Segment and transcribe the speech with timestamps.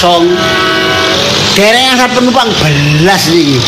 [0.00, 0.32] kosong.
[1.52, 3.60] Dereng asal penumpang belas iki.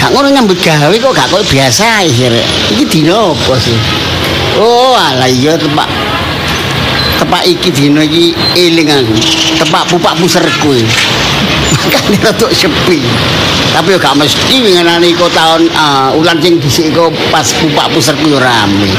[0.00, 2.24] Gak ngono nyambut gawe kok gak koyo biasa iki.
[2.72, 3.76] Iki dino apa sih?
[4.56, 6.07] Oh, alah iya tepak.
[7.18, 9.14] Tepak iki dino iki eling aku.
[9.58, 10.86] Tepak pupak puserku iki.
[11.88, 13.02] Makane rada sepi.
[13.74, 18.30] Tapi yo gak mesti ngenani kok tahun uh, ulan sing dhisik kok pas pupak puserku
[18.30, 18.90] yo rame.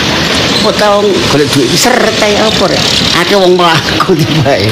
[0.60, 2.84] Kok tahun golek duit iki seret ae apa rek?
[3.24, 4.68] Akeh wong mlaku tibae.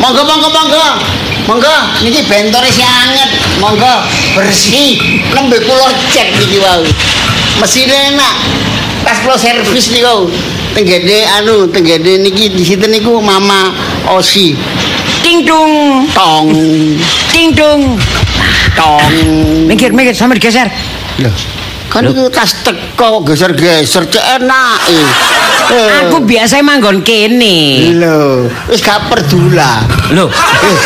[0.00, 0.86] Monggo monggo monggo.
[1.46, 3.30] Monggo niki bentore sing anget.
[3.60, 3.94] Monggo
[4.32, 4.96] bersih.
[5.36, 6.80] Nembe kula cek niki wau.
[7.60, 8.34] Mesine enak.
[9.04, 10.32] Pas kula servis niku.
[10.76, 13.72] Tenggene anu, tenggene niki di situ niku Mama
[14.12, 14.52] Osi.
[15.24, 16.52] Ting dung, Tong
[17.32, 17.96] ting dung.
[18.76, 19.00] tong.
[19.64, 20.68] Minggir, minggir, sampe digeser.
[21.24, 21.32] Loh.
[21.96, 24.84] Kan itu tas teko geser-geser cek enak.
[24.92, 25.08] Eh.
[26.04, 27.88] Aku biasa manggon kene.
[27.96, 29.80] Lho, wis gak perdula.
[30.12, 30.76] Loh, Eh,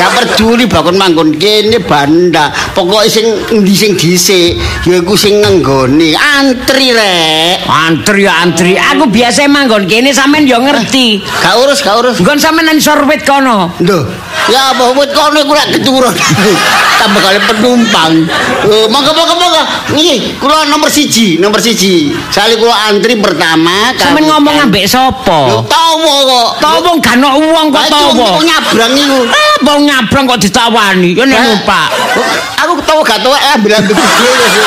[0.00, 2.48] gak peduli bakon manggon kene banda.
[2.72, 4.56] Pokoke sing endi sing dhisik
[4.88, 6.16] ya iku sing nenggone.
[6.16, 7.68] Antri rek.
[7.68, 8.72] antri antri.
[8.80, 11.20] Aku biasa manggon kene sampean yo ngerti.
[11.20, 12.16] Gak urus, gak urus.
[12.24, 13.68] Nggon sampean nang sorbet kono.
[13.84, 14.08] Lho,
[14.48, 16.14] ya apa wit kono iku lek keturun.
[17.00, 18.12] Tambah kali penumpang.
[18.64, 19.62] Oh, monggo monggo.
[19.92, 22.12] Niki kula nomor siji, nomor siji.
[22.32, 25.64] Sali kula antri pertama Sampean ngomong ambek sapa?
[25.68, 26.48] tawa kok.
[26.64, 28.12] Tawa gak ono uang kok tawa.
[28.40, 29.18] kok nyabrang iku.
[29.28, 31.10] Ah, bau nyabrang kok ditawani.
[31.12, 31.88] Yo nek Eh, numpak.
[32.64, 34.64] Aku tahu gak tahu eh begitu ya sih.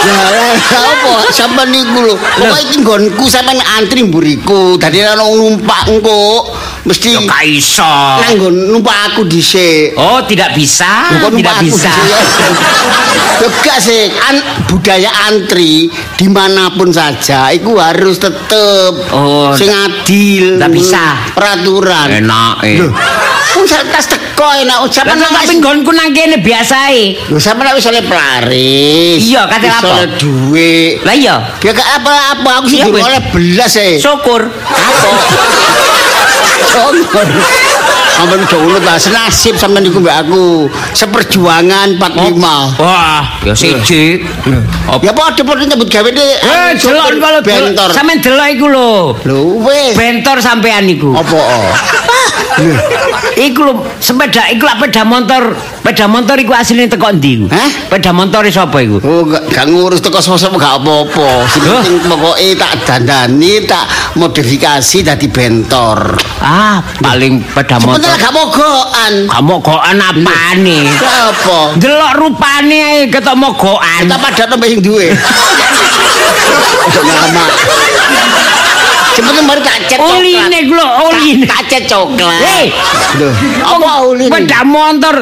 [0.00, 2.14] Ya, apa sampean niku lho.
[2.16, 4.74] Pokoke iki nggonku sampean antri mburiku.
[4.80, 6.48] Dadi ana wong numpak engko
[6.82, 7.84] mesti Yo gak iso.
[8.20, 8.36] nang
[8.70, 9.92] numpak aku dhisik.
[9.94, 11.12] Oh, tidak bisa.
[11.18, 11.92] Kok Tidak bisa.
[11.92, 12.54] dhisik?
[13.40, 20.60] Lho gak sih, an- budaya antri dimanapun saja itu harus tetep Oh, sing adil.
[20.60, 21.16] nggak bisa.
[21.32, 22.20] Peraturan.
[22.20, 22.76] Enak eh.
[22.76, 22.92] Lho,
[23.56, 24.76] wong tas teko enak.
[24.78, 27.32] Lah Sampeyan kok tapi nggonku nang kene biasae.
[27.32, 29.20] Lho sampeyan wis oleh pelaris.
[29.24, 29.88] Iya, kate apa?
[29.88, 30.94] oleh duit.
[31.00, 33.96] Lah iya, Ya gak apa-apa, aku sih oleh belas e.
[33.96, 34.52] syukur.
[34.52, 35.10] Apa?
[36.62, 37.06] Anladım.
[38.20, 40.68] Sampeyan jono ta senasib sampeyan iku mbak aku.
[40.92, 42.76] Seperjuangan 45.
[42.76, 44.20] Wah, ya siji.
[44.84, 45.00] Apa?
[45.00, 46.28] Ya padha-padha nyebut gawe ne.
[46.36, 47.88] Eh, delok kalau bentor.
[47.96, 48.92] Sampeyan delok iku lho.
[49.24, 49.96] Lho wis.
[49.96, 51.16] Bentor sampean iku.
[51.16, 51.32] Apa?
[51.32, 51.72] oh?
[53.40, 53.72] Iku lho
[54.02, 55.56] sepeda iku lak sepeda motor.
[55.80, 57.40] Sepeda motor iku asline teko ndi?
[57.40, 57.46] iku?
[57.48, 57.68] Hah?
[57.88, 59.00] Sepeda motor sapa iku?
[59.00, 61.48] Oh, gak, ngurus teko sosok gak apa-apa.
[61.48, 63.88] Sing penting pokoke tak dandani, tak
[64.18, 66.20] modifikasi dadi bentor.
[66.42, 68.09] Ah, paling sepeda motor.
[68.10, 69.12] Sebenarnya gak mogokan.
[69.30, 70.78] Kamu gokan apane?
[70.98, 71.58] Apa?
[71.78, 74.02] Delok rupane ae ketok mogokan.
[74.02, 75.14] Kita pada nomor yang duwe.
[79.14, 80.18] Sebenarnya mari tak cet coklat.
[80.18, 81.42] Uline lho, uline.
[81.46, 82.40] Tak cet coklat.
[82.42, 82.66] Hei,
[83.62, 84.30] apa uline?
[84.30, 85.16] sepeda motor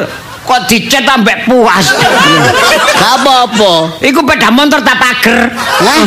[0.49, 1.93] kok dicet ambek puas.
[2.97, 4.01] Gak apa-apa.
[4.01, 5.53] Iku sepeda motor tak pager.
[5.53, 6.03] Hah?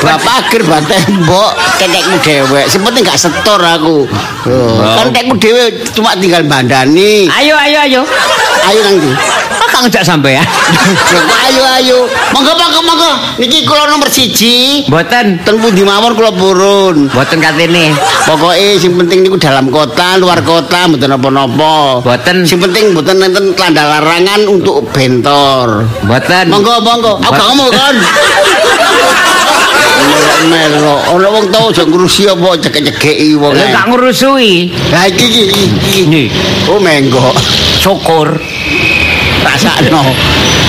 [0.00, 2.64] Bapak akhir bapak tembok kenekmu dewek.
[2.72, 4.08] Sebenarnya gak setor aku.
[4.48, 7.28] Oh, kan kenekmu dewek cuma tinggal bandani.
[7.28, 8.00] Ayo ayo ayo.
[8.64, 9.12] Ayo nang ndi?
[9.72, 10.44] Kok kang ngejak sampe ya?
[11.16, 11.98] Loh, ayo ayo.
[12.36, 13.10] Monggo monggo monggo.
[13.40, 14.84] Niki kula nomor siji.
[14.84, 17.08] Mboten, Ten pundi mawon kula purun.
[17.08, 17.96] mboten katene.
[18.28, 22.04] Pokoknya sing penting niku dalam kota, luar kota mboten apa-apa.
[22.04, 22.44] Boten.
[22.44, 25.88] Sing penting mboten nenten tanda larangan untuk bentor.
[26.04, 26.52] Mboten.
[26.52, 27.12] Monggo monggo.
[27.24, 27.96] Aku gak ngomong kan.
[30.52, 33.56] Melo, ana wong tau aja ngurusi apa cekek-cekeki wong.
[33.56, 33.72] Lha ae.
[33.72, 34.68] tak ngurusui.
[34.92, 36.28] Lah iki iki.
[36.68, 37.32] Oh menggo.
[37.80, 38.36] Syukur.
[39.42, 40.02] Rasakno.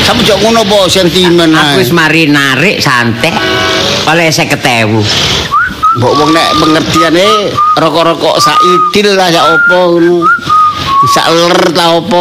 [0.04, 3.32] Sampe jok ngono apa sentimen Aku wis mari narik santai
[4.10, 4.90] oleh 50.000.
[5.94, 10.26] Mbok wong nek pengertiane rokok-rokok saidil lah sak apa ngono.
[11.14, 12.20] Sak ler ta apa.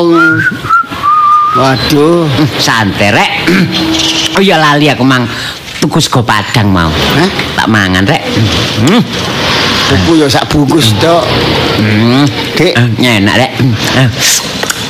[1.52, 2.24] Waduh.
[2.28, 3.32] Hmm, Santai rek.
[4.32, 5.28] Oh iya lali aku mang
[5.76, 6.88] tuku sego padang mau.
[6.88, 7.28] Hah?
[7.52, 8.24] Tak mangan rek.
[8.80, 9.04] Hmm.
[9.92, 11.20] Buku ya sak bungkus tok.
[11.76, 12.24] Hmm.
[12.56, 13.52] Dik, Nyenak rek.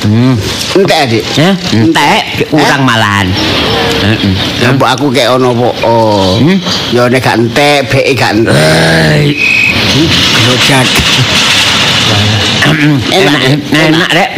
[0.03, 0.35] Hmm.
[0.35, 0.81] Hmm.
[0.83, 1.23] entek Dik.
[1.39, 2.21] Eh, entek
[2.51, 3.27] urang malahan.
[4.03, 4.33] Heeh.
[4.59, 5.69] Ya mbok aku kayak ono apa?
[5.87, 6.35] Oh.
[6.43, 6.59] Hmm?
[6.91, 8.51] Ya nek gak entek, beke gak entek.
[8.51, 9.31] Eh,
[10.43, 10.87] Grojak.
[13.11, 13.41] enak
[13.71, 14.29] enak rek.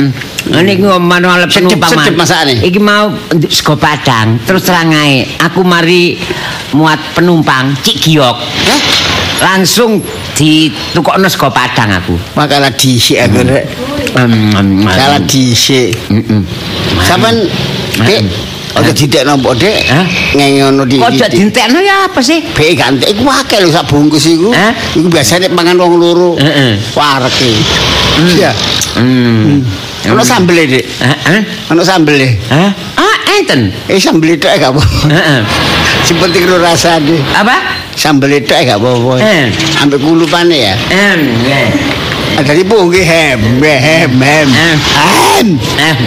[0.45, 2.21] Ini ku manual Sedep, penumpang sedep Mang.
[2.21, 2.53] masakane.
[2.61, 3.09] Iki mau
[3.49, 4.37] sego padang.
[4.45, 6.21] Terus terang ae, aku mari
[6.77, 8.37] muat penumpang Cik Giok.
[8.37, 8.79] Hah?
[9.41, 10.05] Langsung
[10.37, 12.13] ditukokno sego padang aku.
[12.37, 13.65] Makalah dhisik aku rek.
[14.15, 15.91] Kalah dhisik.
[16.07, 16.41] Heeh.
[17.03, 17.43] Sampeyan
[17.95, 18.19] Dik,
[18.75, 19.87] aja didek nopo Dik?
[19.91, 20.07] Hah?
[20.35, 20.99] Ngengono di.
[20.99, 22.43] Kok aja dintekno ya apa sih?
[22.55, 24.55] Beke gak entek iku akeh lho sak bungkus iku.
[24.95, 26.39] Iku biasane pangan wong loro.
[26.39, 26.79] Heeh.
[26.95, 27.51] Wareke.
[28.35, 28.51] Iya.
[28.95, 29.63] Hmm.
[30.11, 30.85] Ono sambel Dik.
[31.03, 31.39] Heeh.
[31.75, 32.19] Ono sambel
[32.51, 32.71] Hah?
[32.95, 33.71] Ah, enten.
[33.91, 34.83] Eh sambel itu gak apa.
[35.11, 35.39] Heeh.
[36.07, 37.19] Sing penting lu rasane.
[37.35, 37.83] Apa?
[37.95, 39.23] Sambel itu gak apa-apa.
[39.23, 39.47] Eh.
[39.83, 40.75] Ambek kulupane ya.
[40.91, 41.19] Em,
[42.35, 44.49] Ada di nggih hem, hem, hem.
[44.51, 45.47] Hem.
[45.79, 45.97] Em.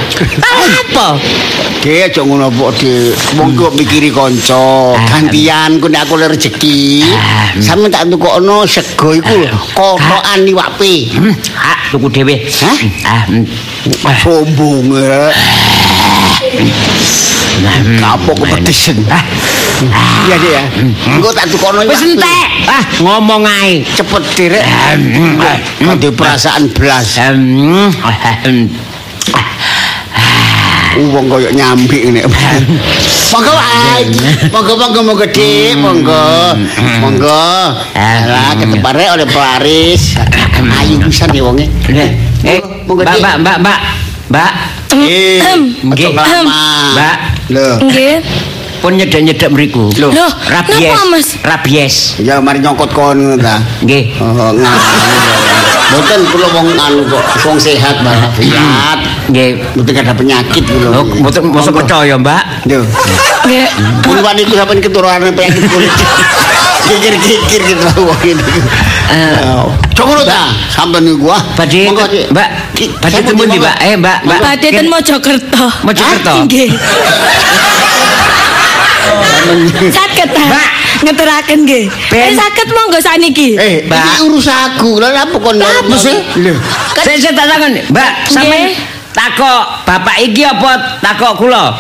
[0.45, 1.17] Apa?
[1.81, 4.93] Ki aja ngono kok di wong kok mikiri kanca.
[5.09, 7.01] Gantian ku nek aku le rezeki.
[7.65, 11.09] Sampe tak tukokno sego iku lho, kotokan iwak pe.
[11.57, 12.45] Ah, tuku dhewe.
[12.61, 12.77] Hah?
[13.09, 13.25] Ah.
[14.21, 14.93] Sombong.
[17.99, 19.03] Kapok kepedesen.
[19.11, 19.23] Ah,
[20.27, 20.63] Iya Dik ya.
[21.11, 22.47] Engko tak tukokno iwak wis entek.
[22.67, 23.83] Ah, ngomong ae.
[23.95, 24.65] Cepet direk.
[24.65, 25.39] Hmm.
[25.83, 27.19] Kade perasaan blas.
[27.19, 27.91] Em,
[28.47, 28.57] em.
[31.15, 32.27] Wong koyo nyambik ngene.
[33.31, 34.03] Monggo ae.
[34.51, 36.27] Monggo monggo monggo Dik, monggo.
[37.03, 37.47] Monggo.
[37.95, 40.19] Alah ketepare oleh pelaris.
[40.59, 41.67] Ayu pisan ya wonge.
[42.47, 43.23] Eh, Monggo, Mbak, Dik.
[43.23, 43.79] Mbak, Mbak, Mbak.
[44.29, 44.53] Mbak,
[44.97, 46.13] Eh, Nggih.
[46.17, 46.61] lama.
[46.97, 47.17] Mbak.
[47.53, 48.17] Lho, Nggih.
[48.79, 49.91] pun nyedek-nyedek mriku.
[49.99, 51.43] Loh, Rabies.
[51.43, 51.97] Rabies.
[52.23, 53.59] ya mari nyokot kon ngono ta.
[53.85, 54.17] Nggih.
[54.23, 54.55] Oh.
[55.89, 58.99] Mboten kula wong anu kok, wong sehat walafiat.
[59.33, 59.61] Nggih.
[59.77, 61.01] Mboten ada penyakit kula.
[61.01, 62.43] Oh, mboten mosok percaya, Mbak.
[62.69, 62.85] Lho.
[63.45, 63.67] Nggih.
[64.05, 65.93] Puluhan itu sampai keturunan penyakit kulit.
[66.89, 68.45] Kikir-kikir gitu wong ini.
[69.09, 71.37] Lo ta, sampai nih gua.
[71.57, 71.89] Badhe.
[72.31, 72.49] Mbak.
[73.01, 73.59] Badhe temu di ndi.
[73.61, 73.77] Mbak?
[73.81, 74.39] Eh, Mbak, Mbak.
[74.41, 75.67] Badhe ten Mojokerto.
[75.85, 76.33] Mojokerto.
[76.33, 76.71] Ah, Nggih.
[79.89, 80.45] Saged ta?
[80.49, 80.69] Mbak.
[80.99, 81.85] Ngeturaken nggih.
[82.13, 83.57] Eh saged monggo sakniki.
[83.57, 84.03] Eh, Mbak.
[84.03, 84.99] ini urus aku.
[85.01, 85.57] Lah apa kon
[85.89, 85.97] mesti?
[86.03, 86.17] sih?
[86.45, 86.53] Lho.
[86.99, 88.77] Saya saya tak takon, Mbak, sampean Nggih.
[89.15, 91.75] takok bapak iki apa takok kula?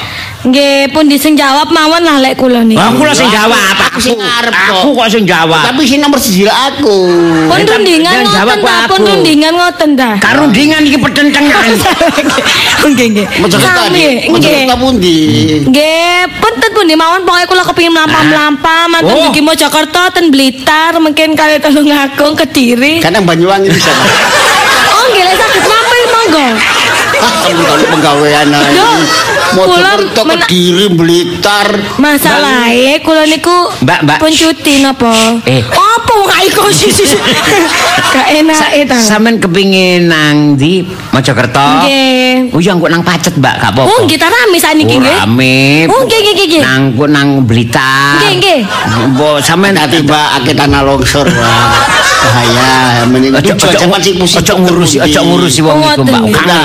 [0.49, 2.81] Nggih, pun dising jawab mawon lah lek kula niki.
[2.81, 3.75] Wah, kula sing Aku- jawab.
[3.85, 4.33] aku sing kok.
[4.73, 5.61] Aku kok sing jawab.
[5.63, 6.97] Tapi si nomor siji lah aku.
[7.47, 10.11] Pun rundingan ngoten ta, pun rundingan ngoten ta.
[10.19, 11.69] Karundingan iki petentengan.
[12.89, 13.27] Nggih, nggih.
[13.51, 14.01] Sami, tadi.
[14.01, 14.17] nggih.
[14.31, 15.19] Mojokerto pundi?
[15.67, 19.29] Nggih, punten pundi mawon pokoke kula kepengin mlampah-mlampah manten Oh.
[19.29, 23.05] dugi Mojokerto ten Blitar mungkin kali Tulungagung Kediri.
[23.05, 23.93] Kadang Banyuwangi bisa.
[24.89, 26.47] Oh, nggih lek saged mampir monggo.
[27.19, 28.87] Ah, kamu penggawean aja.
[29.55, 29.93] Kula
[30.29, 31.69] men- Kediri Blitar.
[31.97, 34.19] Masalahe kula niku Mbak, Mbak.
[34.21, 35.13] pun cuti napa?
[35.45, 35.63] Eh.
[35.65, 36.93] Apa wong aiko sih?
[38.09, 38.99] Gak enak Sa- ta.
[38.99, 41.85] Sampean kepingin nang di Mojokerto?
[41.85, 42.53] Nggih.
[42.55, 43.89] Oh, ya engko nang pacet, Mbak, gak apa-apa.
[43.89, 45.17] Oh, nggih ta rame saniki Oh, nggih.
[45.17, 45.57] rame.
[45.89, 46.63] Oh, nggih nggih nggih.
[46.63, 48.21] Nang nang Blitar.
[48.21, 48.61] Nggih, nggih.
[49.17, 51.29] Mbok sampean Nanti mbak akeh tanah longsor.
[52.19, 52.69] Bahaya.
[53.09, 53.33] Mending
[53.79, 54.43] jaman sing pusing.
[54.43, 56.23] ojo ngurusi ojo ngurusi wong iku, Mbak.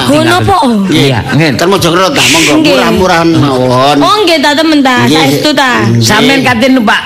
[0.10, 0.58] Ngono po.
[0.90, 1.54] Iya, ngen.
[1.64, 2.74] Mojokerto ta, monggo Nggih.
[2.76, 3.98] murah-murahan mawon.
[4.02, 5.88] Oh, nggih ta temen ta, saestu ta.
[5.98, 7.02] Sampean kate numpak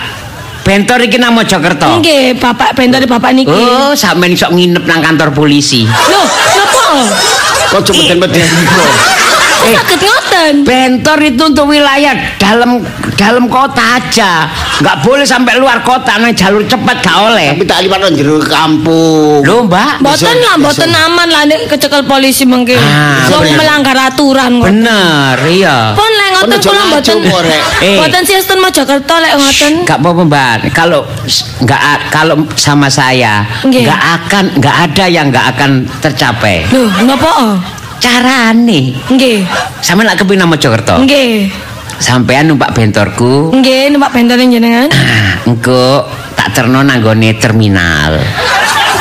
[0.67, 2.03] bentor iki nang Mojokerto.
[2.03, 3.47] Nggih, Bapak bentar Bapak niki.
[3.47, 5.87] Oh, sampean iso nginep nang kantor polisi.
[5.87, 7.07] Loh, napa?
[7.71, 7.81] Kok
[9.57, 10.53] cepeten-peten Kok saged ngoten?
[10.63, 12.81] Bentor itu untuk wilayah dalam
[13.17, 14.45] dalam kota aja.
[14.77, 17.49] Nggak boleh sampai luar kota nang jalur cepat gak oleh.
[17.57, 19.41] Tapi tak liwat nang jero kampung.
[19.41, 20.05] Lho, Mbak.
[20.05, 22.77] Boten lah, boten aman lah nek kecekel polisi mungkin.
[22.77, 23.25] Ah,
[23.57, 24.69] melanggar aturan kok.
[24.69, 25.97] Bener, iya.
[25.97, 27.15] Pun lek ngoten kula aja boten.
[27.17, 27.63] ngaco, kok, Rek.
[27.81, 27.97] Eh.
[27.97, 29.73] Boten sistem Mojokerto lek ngoten.
[29.89, 30.55] Gak apa-apa mbak.
[30.77, 31.01] Kalau
[31.65, 33.89] nggak a- kalau sama saya Nggih.
[33.89, 36.69] nggak akan nggak ada yang nggak akan tercapai.
[36.69, 37.57] Loh, napa?
[37.97, 39.41] Carane, Nggih.
[39.79, 41.01] sama nak kepin nama Mojokerto.
[41.01, 41.49] Nggih.
[41.97, 44.85] Sampean numpak bentorku, Nggih, numpak bentar jenengan.
[44.87, 48.21] ah, engko tak terno nanggone terminal.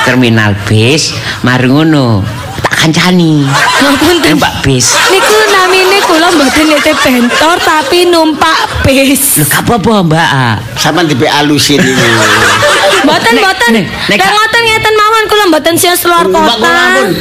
[0.03, 1.13] Terminal bis,
[1.43, 2.25] mari ngono.
[2.57, 3.45] Tak kancani.
[3.45, 4.33] Ngapunten.
[4.33, 4.97] Numpak bis.
[5.07, 9.37] Niku namine kula mboten nitip bentor tapi numpak bis.
[9.37, 10.31] Lho gak apa-apa, Mbak.
[10.75, 12.09] Sampeyan dipe alusin iki.
[13.03, 13.71] Mboten mboten.
[14.09, 15.16] nek- ngoten ngeten mawon
[15.49, 16.71] mboten sios luar kota.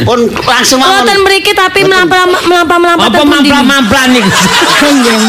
[0.05, 1.03] pun langsung mawon.
[1.05, 4.25] Mboten mriki tapi melampah melampah Apa mamplah-mamplah nih?
[4.85, 5.19] Nggih.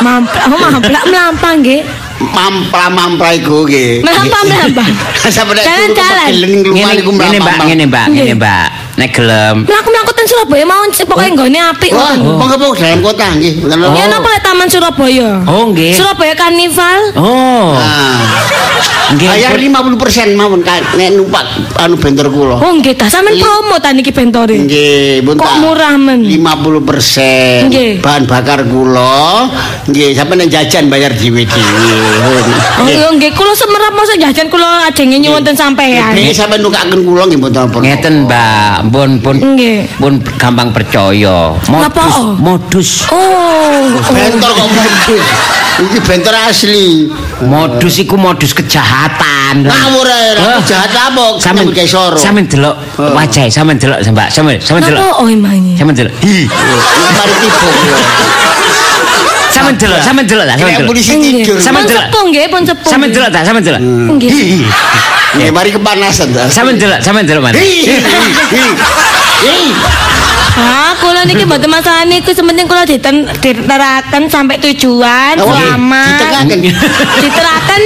[0.00, 1.80] Mamplah, mamplah melampah nggih.
[2.20, 4.04] Mampra-mampra iku nggih.
[4.04, 4.86] Melampah melampah.
[5.34, 6.28] Sampe nek Jalan-jalan.
[6.34, 8.34] geleng Ngene Mbak, ngene, Mbak, ngene.
[8.36, 8.79] Mbak.
[8.96, 12.18] Nek gelem Melaku-melaku ten Surabaya mawon sih pokoknya nggone apik ngoten.
[12.20, 13.52] monggo monggo dalam kota nggih.
[13.60, 13.76] Bener.
[13.92, 15.30] Ya napa lek Taman Surabaya?
[15.44, 15.92] Oh, nggih.
[15.94, 17.00] Surabaya Karnival.
[17.14, 17.74] Oh.
[17.74, 18.18] Ah.
[19.10, 19.26] Nggih.
[19.26, 21.42] Bayar pun- 50% mawon nek numpak
[21.76, 22.56] anu bentor kula.
[22.58, 24.54] Oh nggih ta, sampean promo ta niki bentore.
[24.54, 26.22] Nggih, pun Kok murah men?
[26.22, 27.92] 50% Nggih.
[27.98, 29.50] bahan bakar kula.
[29.86, 32.38] Nggih, sampe nek jajan bayar dhewe-dhewe.
[33.02, 36.14] Oh nggih kula semerap masa jajan kula ajenge nyuwun ten sampean.
[36.14, 37.76] Nggih, sampe nukaken kula nggih mboten apa.
[37.82, 38.79] Ngeten, Mbak.
[38.88, 39.84] Pun pun Nggih.
[40.00, 41.52] pun gampang percaya.
[41.68, 42.32] Modus oh?
[42.40, 42.90] modus.
[43.12, 43.92] Oh.
[44.08, 45.24] Bentor kok modus.
[45.80, 47.08] Iki bentor asli.
[47.44, 49.64] Modus iku modus kejahatan.
[49.68, 51.36] Ngawur ae, jahat apa?
[51.36, 52.16] Sampeyan Nyambut gawe soro.
[52.16, 55.02] Sampeyan delok wajah, sampeyan delok Mbak, sampeyan sampeyan delok.
[55.20, 55.74] Oh emangnya?
[55.76, 56.14] Sampeyan delok.
[56.24, 56.36] Hi.
[57.16, 57.68] Mari tiba.
[59.50, 61.60] Sampeyan delok, sampeyan delok ta, sampeyan Kayak delok.
[61.60, 62.04] Sampeyan Pun delok.
[62.06, 62.90] sepuh nggih, pun sepuh.
[62.90, 63.82] Sampeyan delok ta, sampeyan delok.
[64.16, 64.64] Nggih.
[65.30, 66.42] Nggih, mari kepanasan ta.
[66.50, 67.56] Sampeyan delok, sampeyan delok mana?
[67.58, 69.56] Hi, hi,
[70.50, 70.60] Hi.
[70.60, 76.10] Ah, kula niki mboten masalah niku sementing kula diten diteraken sampai tujuan Oh, selamat.
[76.10, 76.58] diteraken.
[77.20, 77.82] Diteraken.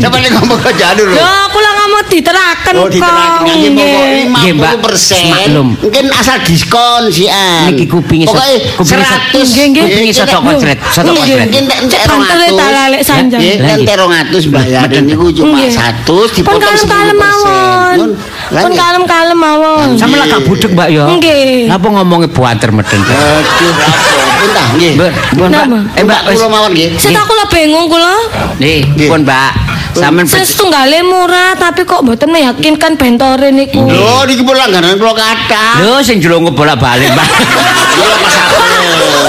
[0.00, 1.16] Coba nek ngomong jalur lho.
[1.16, 2.90] Yo, kula ngomong diteraken Oh, kok.
[2.92, 3.94] diterakin nganti Nggih.
[4.26, 4.70] Nggih, Mbak.
[4.74, 5.22] pokok 50%.
[5.22, 5.68] Semaklum.
[5.78, 7.70] Mungkin asal diskon sih an.
[7.70, 9.46] Niki kupinge kupinge so- 100.
[9.46, 9.82] Nggih, nggih.
[9.86, 11.22] Kupinge sodok konslet, sodok Nggih.
[11.22, 11.46] konslet.
[11.46, 12.58] Mungkin nek entek Bantere 200.
[12.58, 13.40] tak lalek sanjang.
[13.40, 13.84] Nggih, Lah, nek nggih.
[13.86, 15.70] entek 200 bayar niku cuma Nggih.
[15.70, 17.22] 100 Pun dipotong kalem-kalem 10%.
[17.22, 17.94] mawon.
[17.96, 18.10] Nun,
[18.50, 19.88] lah, Pun kalem-kalem mawon.
[19.94, 21.04] Sampe lah gak budek Mbak yo.
[21.08, 21.70] Nggih.
[21.70, 23.00] Apa ngomongnya buanter meden.
[23.04, 23.74] Aduh?
[24.40, 24.92] Entah, nggih.
[24.96, 25.12] Mbak?
[26.00, 26.36] Eh Mbak, wis.
[26.40, 26.88] kula mawon nggih.
[26.96, 28.14] Sik tak kula bingung kula.
[28.56, 29.08] Nih, Nggih.
[29.12, 29.52] pun Mbak.
[29.90, 33.84] Sampeyan Sing tunggale murah tapi kok mboten meyakinkan bentore niku.
[33.84, 35.84] Lho, niki pun langganan kula kathah.
[35.84, 37.28] Lho sing jelungu bolak-balik, Mbak.
[38.00, 38.34] Kula pas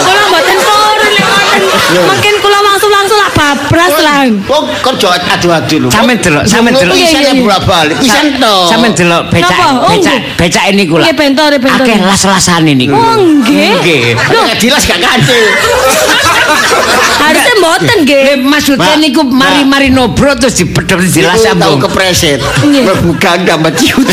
[0.05, 1.61] Kula mboten turun lek ngoten.
[2.07, 2.33] Mungkin
[2.71, 4.19] kula langsung-langsung lak babras lah.
[4.47, 5.89] Oh, kerja adu-adu lho.
[5.91, 6.95] Sampeyan delok, sampeyan delok.
[6.95, 7.43] Iya, iya, Isane iya.
[7.43, 7.95] bolak-balik.
[7.99, 8.55] Pisan to.
[8.71, 9.57] Sampeyan delok becak?
[9.59, 10.37] Oh, becak, nggih.
[10.39, 11.03] becak ini kula.
[11.03, 11.83] Nggih, bentore, bentore.
[11.83, 12.95] Akeh las-lasane niku.
[12.95, 13.71] Oh, nggih.
[13.83, 14.03] Nggih.
[14.15, 15.43] Lho, jelas gak kandel.
[17.21, 18.23] Harusnya mboten nggih.
[18.41, 21.77] Maksudnya niku mari-mari nobro terus dipedhot dilas sambung.
[21.79, 22.39] Tahu kepreset.
[22.63, 22.83] Nggih.
[23.03, 24.07] Bukan tambah ciut,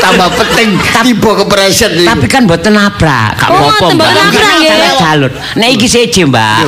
[0.00, 0.68] tambah penting
[1.04, 1.92] tiba kepreset.
[2.04, 5.30] Tapi kan mboten nabrak, gak Oh, apa-apa, mboten nabrak, nggih.
[5.54, 6.66] Nek iki seje, Mbak.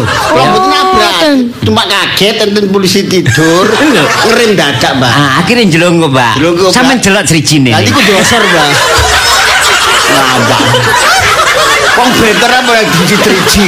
[0.67, 1.35] Nabrak, ngoten.
[1.65, 3.67] cuma kaget enten polisi tidur,
[4.27, 5.11] ngerem dadak, Mbak.
[5.11, 6.33] Ah, akhirnya jelunggu, Mbak.
[6.43, 6.73] Mbak.
[6.75, 7.71] Sampeyan delok drijine.
[7.73, 8.71] Nanti ku doser, Mbak.
[10.07, 10.61] Nambah.
[11.97, 13.67] Wong better apa yang driji-driji.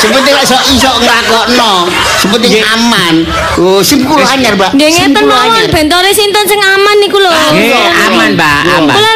[0.00, 1.72] Sepenting lek iso iso nglakokno,
[2.16, 3.14] sepenting aman.
[3.60, 4.72] Oh, sim kula anyar, Mbak.
[4.72, 7.28] Nggih ngeten mawon bentore sinten sing aman niku lho.
[7.28, 7.76] Nggih,
[8.08, 8.94] aman, Mbak, aman.
[8.96, 9.10] Kula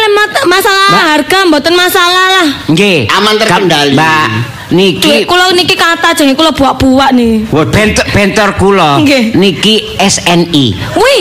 [0.44, 2.48] mat- masalah harga mboten masalah lah.
[2.68, 3.08] Nggih.
[3.10, 3.92] Aman terkendali.
[3.92, 4.28] Mbak,
[4.70, 7.44] niki kula niki kata jenenge kula buak-buak nih.
[7.50, 8.90] bentor bentor kula
[9.34, 10.64] niki SNI.
[10.96, 11.20] Wih,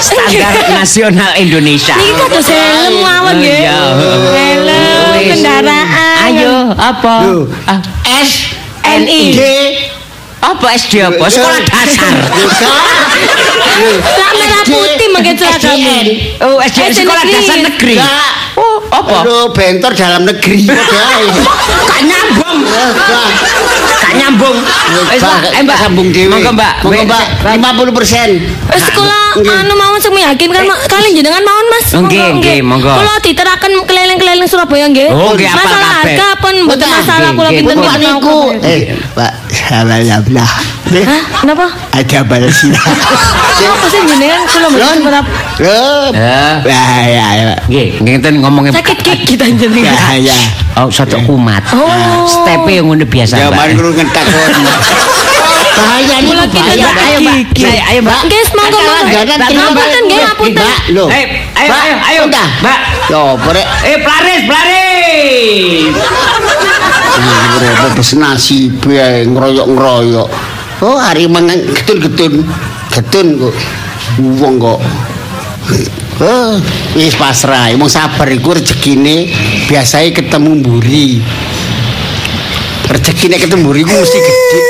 [0.00, 1.94] Standar Nasional Indonesia.
[1.94, 3.58] Niki kados helm mawon nggih.
[3.60, 3.80] Iya.
[4.32, 4.68] Helm
[5.28, 6.18] kendaraan.
[6.24, 7.14] Ayo, apa?
[7.28, 7.44] Loh.
[7.66, 8.48] Ah, S
[8.84, 9.22] NI.
[9.36, 9.42] D
[10.44, 11.24] apa SD apa?
[11.24, 12.14] Sekolah dasar.
[13.74, 15.78] Lah merah putih mungkin seragam.
[16.44, 17.96] Oh, SD, SD sekolah dasar negeri.
[17.98, 18.32] Enggak.
[18.54, 19.26] Oh, apa?
[19.26, 20.62] Aduh, bentor dalam negeri.
[20.70, 21.26] Padha ae.
[22.04, 22.58] Nyambung.
[23.98, 24.56] Gak nyambung.
[25.10, 25.38] Wis, Mbak.
[25.58, 25.76] Eh, Mbak.
[25.80, 26.30] sambung dhewe.
[26.30, 26.74] Monggo, Mbak.
[26.86, 27.24] Monggo, Mbak.
[27.42, 28.70] 50%.
[28.70, 31.86] Wis kula anu mawon sing meyakinkan kalian jenengan mawon Mas.
[31.90, 32.94] Nggih, nggih, monggo.
[32.94, 35.10] Kula diteraken keliling-keliling Surabaya nggih.
[35.10, 36.14] Oh, nggih, apal Masalah kabeh.
[36.14, 37.88] harga pun mboten masalah kula Nggih, pinten nggih.
[37.90, 38.38] Bapak pinten niku.
[38.62, 38.80] Eh,
[39.18, 40.18] Pak, salah ya.
[41.02, 41.22] Hah?
[41.42, 41.66] Kenapa?
[41.90, 42.22] Ada
[43.54, 43.70] balasi.
[43.70, 45.30] Apa sih jenengan kula mboten berapa
[45.62, 46.06] Loh.
[46.10, 46.42] Ya.
[46.66, 47.54] Ya, ya, ya.
[47.70, 49.94] Nggih, ngenten ngomongnya sakit gigi ta jenengan.
[49.94, 50.36] Ya, ya.
[50.74, 51.62] Oh, satu kumat.
[51.70, 52.26] Oh.
[52.26, 53.54] Stepe yang ngono biasa, Ya, Mbak.
[53.56, 54.52] mari kulo ngentak kon.
[55.74, 56.86] Bahaya nih, bahaya.
[56.90, 57.34] sakit Ayo, Mbak.
[57.54, 58.20] Ayo, ayo, Mbak.
[58.26, 59.14] Nggih, monggo monggo.
[59.14, 60.58] Langganan Mbak, Ngapunten nggih, ngapunten.
[60.58, 60.74] Mbak.
[61.14, 62.20] Eh, ayo, Mbak, ayo, ayo.
[62.26, 62.48] Udah.
[62.62, 62.78] Mbak.
[63.06, 63.66] Yo, porek.
[63.86, 65.94] Eh, pelaris, pelaris.
[68.14, 68.70] Nasi
[69.26, 70.28] ngeroyok-ngeroyok.
[70.82, 72.42] Oh, hari mangan getun-getun.
[72.94, 73.54] Getun kok.
[74.38, 74.78] Wong kok.
[76.22, 76.62] Oh,
[76.94, 79.34] wis pasrah, mau sabar iku rezekine
[79.66, 81.18] biasanya ketemu mburi.
[82.86, 84.60] Rezekine ketemu mburi iku mesti gede.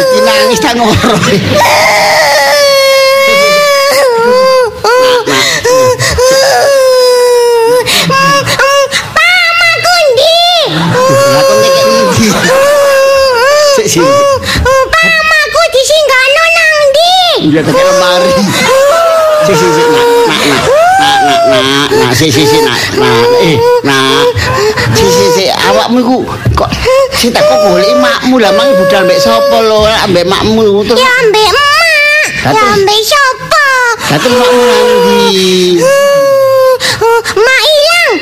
[0.00, 1.16] Iki nangis tak ngoro.
[11.36, 12.28] Lah kok ngekek ndi?
[13.76, 14.00] Sik sik.
[17.56, 18.32] Iya tak lemari.
[19.48, 20.60] Sik sik sik nak nak nak
[21.00, 24.28] nak nak nak nak sik sik sik nak nak eh nak
[24.92, 26.18] sik sik sik awakmu iku
[26.52, 26.68] kok
[27.16, 31.08] sing tak kok golek makmu lah mang budal mbek sapa lho ambek makmu terus Ya
[31.24, 31.96] ambek emak.
[32.28, 33.64] Ya Kata- ambek siapa?
[34.04, 35.80] Kata makmu nanti.
[37.40, 38.12] Mak hilang.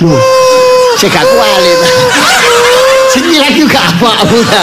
[0.00, 0.16] Loh,
[0.96, 1.78] saya gak kualit.
[3.18, 4.62] Sini lagi gak apa-apa.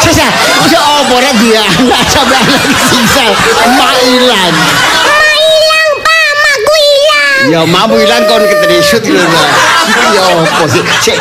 [0.00, 0.24] Sisa,
[0.64, 3.28] bisa apa rek dia anak sampai anak sisa
[3.76, 4.54] mak ilang.
[4.56, 6.32] Mak hilang, Pak.
[6.40, 7.40] Makku hilang.
[7.52, 9.20] Ya makmu ilang kon keterisut lho.
[10.16, 10.80] Ya apa sih?
[11.04, 11.20] Sik,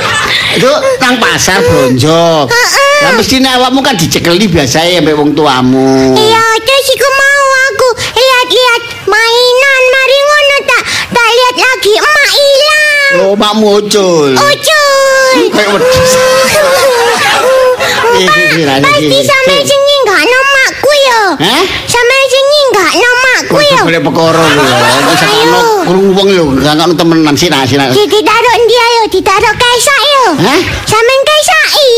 [0.56, 0.72] itu
[1.04, 2.48] nang pasar blonjo.
[3.04, 6.16] Lah mestine awakmu kan dicekeli biasanya mbek wong tuamu.
[6.16, 11.56] Iya, terus iku mau aku lihat-lihat mainan mari ngono tak tak lihat
[13.20, 14.32] Oh, makmu ucul.
[14.32, 14.79] Ucul.
[15.30, 16.12] Kayak wedhus.
[18.20, 19.64] Pasti sama eh.
[19.64, 21.22] sing nyenggakno makku ya.
[21.40, 21.64] Hah?
[21.88, 23.82] Sama sing nyenggakno makku ya.
[23.86, 24.64] Boleh perkara lho.
[25.10, 25.40] Wis Ayo.
[25.40, 27.80] ana krungu wong lho, gak ngono temenan sih nah, sih.
[27.80, 27.88] nah.
[27.94, 30.24] Ditaruh dia yo, ditaruh kesak yo.
[30.44, 30.60] Hah?
[30.84, 31.92] Sama kesaki.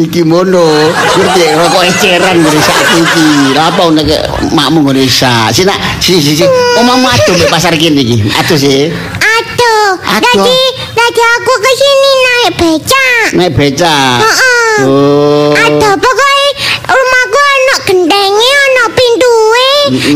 [0.00, 3.28] Iki mono, ngerti rokok eceran sak iki.
[3.54, 4.06] Lah apa nek
[4.50, 5.54] makmu ngene sak.
[5.54, 6.46] Sina, si si si.
[6.78, 8.26] Omahmu adoh mek pasar kene iki.
[8.34, 8.90] Adoh sih.
[9.18, 10.69] Aduh, Aduh.
[11.10, 13.26] Tadi aku ke sini naik becak.
[13.34, 14.22] Naik becak.
[14.22, 14.74] Heeh.
[14.86, 15.50] Oh.
[15.58, 16.48] Ada pokoknya
[16.86, 19.70] rumahku ana gendenge, ana pintuwe,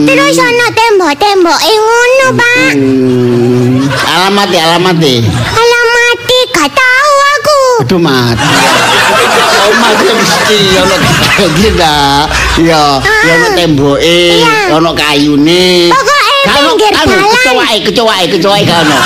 [0.06, 2.72] terus ana tembok-temboke ngono, Pak.
[2.78, 3.90] Hmm.
[3.90, 5.18] Alamat ya, alamat ya.
[5.50, 7.60] Alamati gak tahu aku.
[7.82, 8.38] Aduh mat.
[9.66, 10.96] Omah iki mesti ono
[11.42, 12.30] iki dah.
[12.62, 13.98] Ya, ya ono temboke,
[14.38, 14.78] Iya.
[14.78, 15.90] ono kayune.
[15.90, 17.30] Pokoknya Kalau pinggir anu dalan.
[17.34, 19.02] kecoake, kecoake, kecoake gak.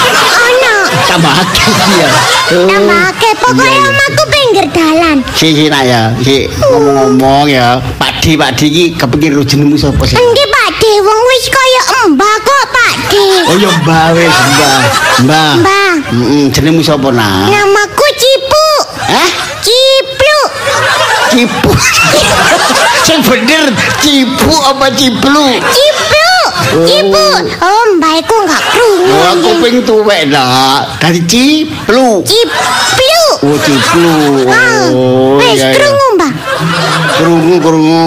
[1.08, 1.66] Tambah akeh
[1.98, 2.08] ya.
[2.48, 3.88] Tambah akeh, pokoknya Iya, iya.
[3.92, 5.16] omahku pinggir dalan.
[5.36, 7.80] Si si nak ya, si ngomong-ngomong ya.
[7.96, 10.16] Pak Di, Pak Di iki kepikir jenengmu sapa sih?
[10.16, 13.24] Endi Pak De, wong wis kaya mbah kok Pak De.
[13.48, 14.80] Oh ya Mbah wis, Mbah.
[15.24, 15.52] Mbah.
[15.60, 15.92] Mbah.
[16.12, 17.48] Heeh, jenengmu sapa nak?
[17.48, 18.66] Namaku Cipu.
[19.08, 19.28] Hah?
[19.64, 20.40] Ciplu.
[21.32, 21.72] Cipu.
[23.08, 23.72] Sing bener
[24.04, 25.46] cipu apa ciplu?
[25.72, 26.37] Ciplu.
[26.68, 26.84] Oh.
[26.84, 27.26] Cipu.
[27.64, 29.08] Oh, mbah iku gak krungu.
[29.08, 31.00] Oh, aku ping tuwek nak.
[31.00, 32.20] Dari ciplu.
[32.26, 33.24] Ciplu.
[33.46, 34.16] Oh, ciplu.
[34.92, 35.76] Oh, wis iya, iya.
[35.78, 36.32] krungu, Mbah.
[37.18, 38.06] Krungu, krungu.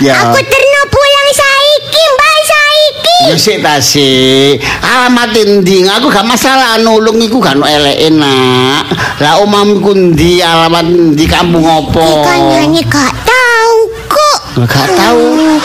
[0.00, 0.30] Ya.
[0.30, 3.18] Aku terno pulang saiki, Mbah saiki.
[3.28, 4.62] Ya sik ta sik.
[4.80, 5.84] Alamat endi?
[5.84, 8.88] Aku gak masalah nulung iku gak eleke nak.
[9.20, 10.40] Lah omahmu ku ndi?
[10.40, 12.06] Alamat ndi kampung apa?
[12.24, 13.76] Ikan gak tahu
[14.08, 14.38] kok.
[14.64, 15.60] Gak tahu.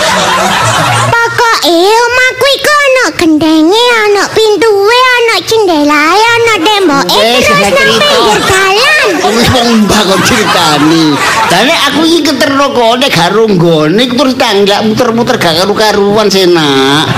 [1.66, 8.42] Pokoke omahku iku ana gendenge, ana pintuwe, ana jendelae, ana temboke, Wes, terus nang pinggir
[8.46, 9.08] dalan.
[9.34, 11.18] Wis wong mbah kok critani.
[11.50, 17.10] Dane aku iki keterno gak runggone iku terus tanggak muter-muter gak karu-karuan senak.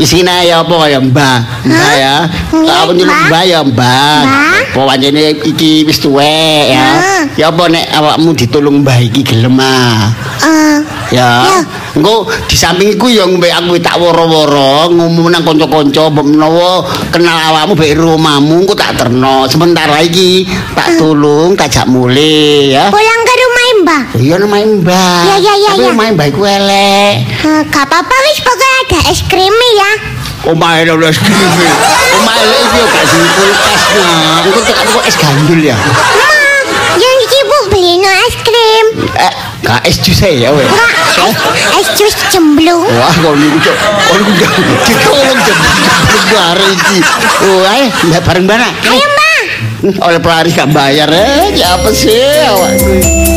[0.00, 1.36] Isine ya apa ya Mbah?
[1.68, 2.16] Mbah ya.
[2.52, 3.42] Apa nyeluk Mbah.
[3.44, 4.20] Ya Mbah.
[4.72, 6.88] Apa pancene iki wis tuwek ya.
[7.36, 10.12] Ya apa nek awakmu ditulung Mbah iki gelem ah.
[10.40, 10.78] Eh,
[11.12, 11.44] Ya.
[11.92, 17.76] Engko di samping iku ya mbek aku tak woro-woro ngomong nang kanca-kanca menawa kenal awakmu
[17.76, 19.44] mbek rumahmu engko tak terno.
[19.44, 22.88] Sementara iki tak tulung tak jak mulih ya.
[22.88, 23.51] pulang ke rumah
[23.82, 24.02] Mbah.
[24.14, 25.20] Iya namanya Mbah.
[25.26, 25.90] Ya, ya, ya, Tapi ya.
[25.90, 27.14] rumah Mbah iku elek.
[27.42, 29.90] Gak apa-apa wis pokoknya ada es krim ya.
[30.54, 31.50] Omah elek lho es krim.
[32.22, 34.46] Omah elek iki yo gak sing kulkas nah.
[34.46, 35.74] Engko tak kok es gandul ya.
[35.74, 36.30] Ma,
[36.94, 38.86] yang ibu beli no es krim.
[39.18, 39.32] Eh,
[39.66, 40.66] gak es jus ya weh.
[41.78, 42.86] Es, jus cemplung.
[42.86, 43.76] Wah, kau niku cok.
[43.78, 44.46] Kau niku.
[44.86, 45.58] Kita ngomong jok.
[46.32, 46.98] Bareng iki.
[47.44, 48.70] Oh, ayo, mbak bareng mana?
[48.88, 49.40] Ayo Mbah.
[50.06, 51.52] Oleh pelari gak bayar eh.
[51.58, 53.30] Ya apa sih awakku?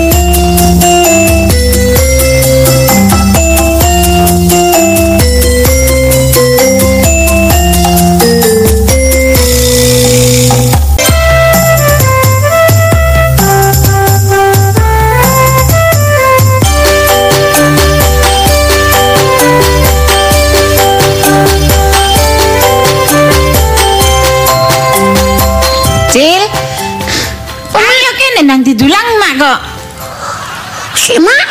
[31.06, 31.46] Si Mak,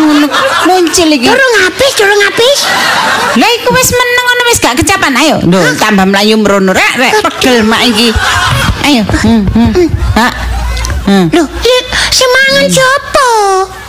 [0.00, 0.24] Ngono
[0.64, 1.28] muncul iki.
[1.28, 2.58] durung habis, durung habis.
[3.36, 5.12] Lah iku wis meneng ngono wis gak kecapan.
[5.12, 8.16] Ayo, Lho, tambah mlayu mrono rek rek pegel mak iki.
[8.88, 9.04] Ayo.
[9.04, 9.70] Hmm, hmm.
[11.04, 11.26] Hmm.
[11.36, 11.76] Loh, li,
[12.12, 13.28] si mangan siapa?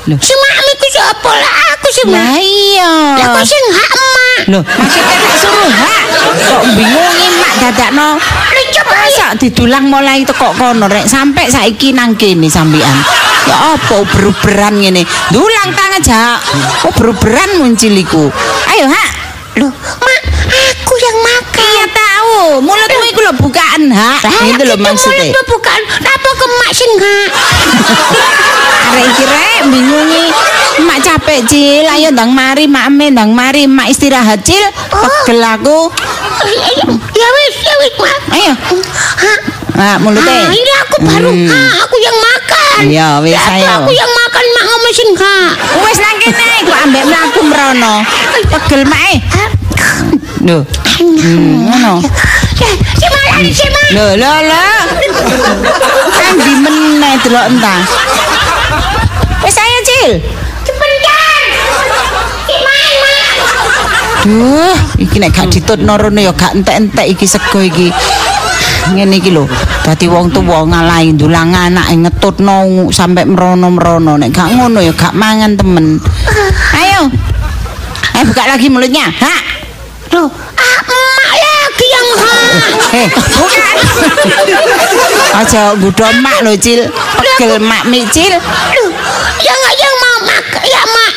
[0.07, 0.19] Loh.
[0.19, 2.15] Si Mak iku siapa lah aku si Mak.
[2.15, 2.93] Lah iya.
[3.19, 4.39] Lah kok sing hak Mak?
[4.51, 6.03] Loh, maksudnya tak suruh hak.
[6.39, 8.09] Kok bingungi mak dadakno.
[8.51, 8.95] Lu coba.
[8.99, 12.95] Masa didulang mulai teko kono rek sampai saiki nang kene sampean.
[13.49, 15.01] Ya apa beruberan ngene.
[15.33, 16.37] Dulang tang aja.
[16.85, 18.29] Kok beruberan muncul iku.
[18.69, 19.09] Ayo, Hak.
[19.57, 20.21] Loh, Mak,
[20.53, 21.57] aku yang makan.
[21.59, 24.21] Iya tahu, mulutmu iku lho bukaan, Hak.
[24.45, 25.33] Gitu lho maksudnya.
[25.33, 27.29] Itu bukan apa ke Mak sing hak.
[28.89, 30.25] Arek iki rek bingungi.
[30.85, 31.85] Mak capek, Cil.
[31.89, 34.63] Ayo ndang mari, mak ame ndang mari, mak istirahat, Cil.
[34.93, 35.89] Pegel aku.
[37.17, 38.17] Ya wis, ya wis, Mak.
[38.31, 38.53] Ayo.
[39.75, 40.27] Nah, mulutnya.
[40.27, 41.47] Ah, ini baru Hmm.
[41.47, 42.81] hak, aku yang makan.
[42.89, 43.67] Iya, wis, Ya, ayo.
[43.83, 45.51] Aku yang makan Mak ngomong sing hak.
[45.83, 47.93] Wes nang kene kok ambek mlaku mrono.
[48.51, 49.13] Pegel mae.
[50.43, 50.57] Lho.
[50.99, 51.93] Hmm, ngono.
[52.99, 53.87] Si Mak lari si Mak.
[53.95, 54.65] Lho, lho, lho.
[56.11, 57.81] Kan di meneh delok entah.
[59.43, 60.11] Wes ayo, Cil.
[60.19, 60.39] Si.
[64.19, 67.87] Duh, iki nek gak ditutno rono ya gak entek-entek iki sego iki.
[68.93, 69.43] Ngene iki lho.
[69.83, 74.15] Dadi wong tuwa ngalahi ndulang anake ngetutno sampe merono-merono.
[74.19, 75.99] Nek gak ngono ya gak mangan temen.
[76.79, 77.11] Ayo.
[78.15, 79.07] Ayo buka lagi mulutnya.
[79.09, 79.35] Ha.
[80.09, 80.25] Loh,
[80.57, 81.88] ah, emak lagi yang ha.
[82.89, 83.07] Eh.
[85.39, 86.89] Aja gudo mak lho, Cil.
[87.37, 88.33] Pegel mak micil.
[89.39, 91.13] Yang yang mak ya mak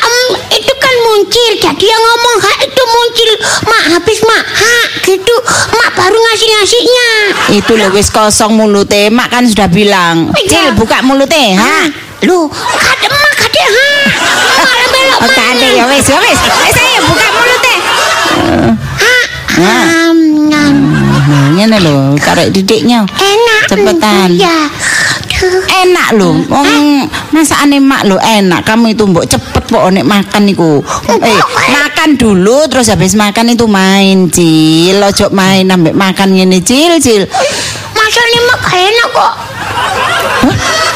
[0.53, 1.51] itu kan muncul.
[1.59, 3.29] Jadi yang ngomong ha itu muncul.
[3.67, 5.35] Mak habis mak ha gitu.
[5.75, 7.09] Mak baru ngasih ngasihnya.
[7.57, 9.09] Itu lho wis kosong mulute.
[9.09, 10.29] Mak kan sudah bilang.
[10.45, 11.57] Cil, buka mulute.
[11.57, 11.89] Ha.
[12.23, 13.89] Loh, kade mak kade ha.
[14.63, 16.39] Malah belok Oh, kade ya wis, ya wis.
[16.39, 17.73] Wis ayo buka mulute.
[19.03, 19.15] Ha.
[19.59, 20.02] Ha.
[21.63, 23.07] Ngene lho, karek didiknya.
[23.07, 23.71] Enak.
[23.71, 24.35] Cepetan.
[24.35, 24.67] Ya.
[25.31, 25.63] Duh.
[25.63, 28.67] Enak lho, wong masakane mak lho enak.
[28.67, 30.83] Kamu itu mbok cepet kok nek makan niku.
[31.07, 31.39] Eh,
[31.71, 34.99] makan dulu terus habis makan itu main, Cil.
[34.99, 37.23] Ojo main ambek makan ngene, Cil, Cil.
[37.95, 39.33] Masa nih mak enak kok.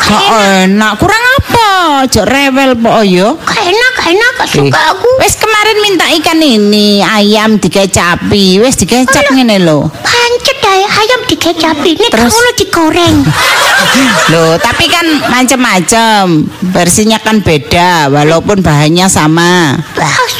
[0.07, 0.27] Gak
[0.67, 1.67] enak, kurang apa?
[2.03, 3.39] Ojo rewel po yo.
[3.39, 5.07] Gak enak, enak, gak suka aku.
[5.23, 9.87] Wes kemarin minta ikan ini, ayam dikecapi, wes dikecap ngene lho.
[10.03, 11.89] Pancet ae ayam dikecapi.
[11.95, 12.31] Ini Terus?
[12.35, 13.17] kamu digoreng.
[14.31, 16.43] Loh, tapi kan macam-macam.
[16.75, 19.79] Versinya kan beda walaupun bahannya sama.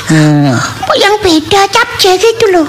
[0.07, 0.55] Hmm.
[0.95, 2.65] yang beda capce gitu loh.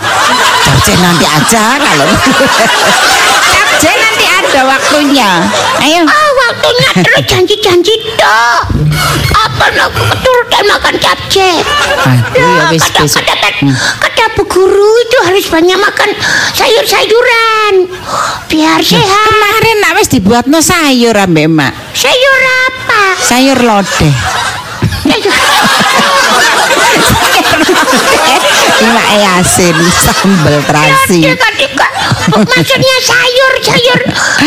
[0.66, 2.08] Capce nanti aja kalau.
[3.54, 5.46] Capce nanti ada waktunya.
[5.78, 6.02] Ayo.
[6.02, 8.58] Ah, waktunya terus janji-janji toh.
[9.32, 11.62] Apa nak keturutan makan capce?
[11.62, 13.48] Aduh, ya kata, kata, kata,
[14.02, 16.10] kata bu guru itu harus banyak makan
[16.58, 17.47] sayur-sayuran
[18.48, 19.26] biar sehat.
[19.28, 21.72] Kemarin nak wis dibuatno sayur ambek Mak.
[21.92, 23.02] Sayur apa?
[23.20, 24.14] Sayur lodeh.
[28.78, 29.08] Imak
[29.42, 31.20] asin sambel terasi.
[32.28, 34.00] Maksudnya sayur, sayur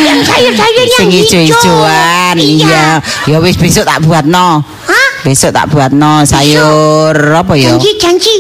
[0.06, 1.42] yang sayur-sayur yang Sing hijau.
[1.42, 2.36] ijo-ijoan.
[2.38, 3.02] Iya.
[3.28, 4.62] Ya wis besok tak buatno.
[4.64, 5.08] Hah?
[5.26, 7.76] Besok tak buatno sayur apa ya?
[7.76, 8.36] Janji, janji.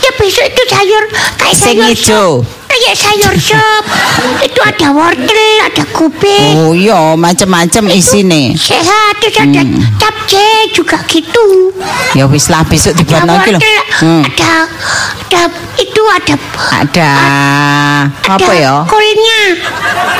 [0.00, 1.02] Ya besok itu sayur
[1.36, 2.06] kayak Sing sayur ijo.
[2.06, 2.65] sop.
[2.76, 3.82] Kayak sayur sop.
[4.44, 6.52] itu ada wortel, ada kubik.
[6.60, 8.52] Oh iya, macam-macam isine.
[8.52, 9.80] Sehat, terus ada Hmm.
[9.96, 11.72] capce juga gitu.
[12.12, 13.32] Ya wis lah besok iki lho.
[13.56, 14.22] wortel, Hmm.
[14.28, 14.68] ada,
[15.24, 15.42] ada
[15.80, 16.34] itu ada
[16.68, 17.10] Ada
[18.28, 18.74] apa ada ya?
[18.84, 19.40] Kolnya.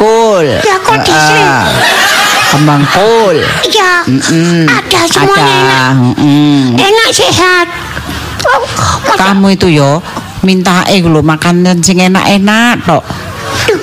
[0.01, 0.47] Kul.
[0.49, 0.97] Ya, kul.
[1.13, 1.69] Ah.
[2.57, 3.37] Kembang kul.
[3.69, 5.61] Ya, Mm, ada semuanya Ada.
[5.61, 5.93] enak.
[6.17, 6.65] mm.
[6.81, 7.67] Enak sehat.
[8.49, 8.65] Oh,
[9.13, 10.01] Kamu itu yo
[10.47, 13.03] minta eh lho makanan sing enak-enak tok.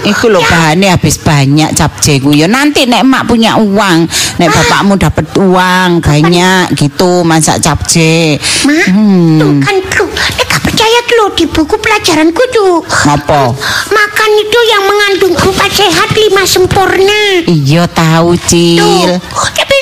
[0.08, 0.47] Iku lho ya.
[0.47, 2.47] bahannya habis banyak capce ku ya.
[2.47, 4.08] Nanti nek emak punya uang,
[4.39, 8.39] nek bapakmu dapat uang banyak gitu masak capce.
[8.63, 9.39] Ma, Hmm.
[9.39, 12.80] tuh kan tuh, Nek gak percaya tuh di buku pelajaranku tuh.
[12.86, 13.52] Ngapa?
[13.91, 17.43] Makan itu yang mengandung empat sehat lima sempurna.
[17.43, 18.80] Iya tahu, Cil.
[18.80, 19.19] Tuh,
[19.52, 19.78] tapi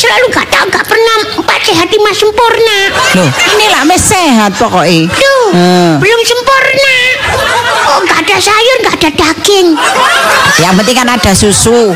[0.00, 2.78] selalu gak tahu gak pernah empat sehat lima sempurna.
[3.14, 5.12] Loh, ini lah mes sehat pokoknya.
[5.12, 5.92] Tuh, Hmm.
[6.00, 6.96] belum sempurna.
[7.90, 9.76] Oh, gak ada sayur, gak ada daging.
[10.56, 11.92] Yang penting kan ada susu.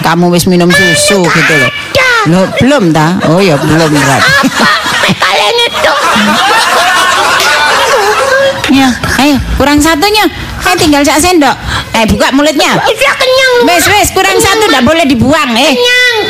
[0.00, 1.70] Kamu wis minum susu Nggak gitu loh.
[1.70, 2.10] ada.
[2.26, 3.16] Loh, belum ta?
[3.26, 4.30] Oh ya belum berarti.
[4.44, 4.68] Apa?
[5.14, 5.92] Kalian itu.
[8.72, 8.88] Ya,
[9.20, 10.24] ayo kurang satunya.
[10.64, 11.52] Ayo tinggal sak sendok.
[11.92, 12.74] Eh buka mulutnya.
[12.74, 13.14] Udah.
[13.64, 15.72] Wes wes kurang satu ndak boleh dibuang eh.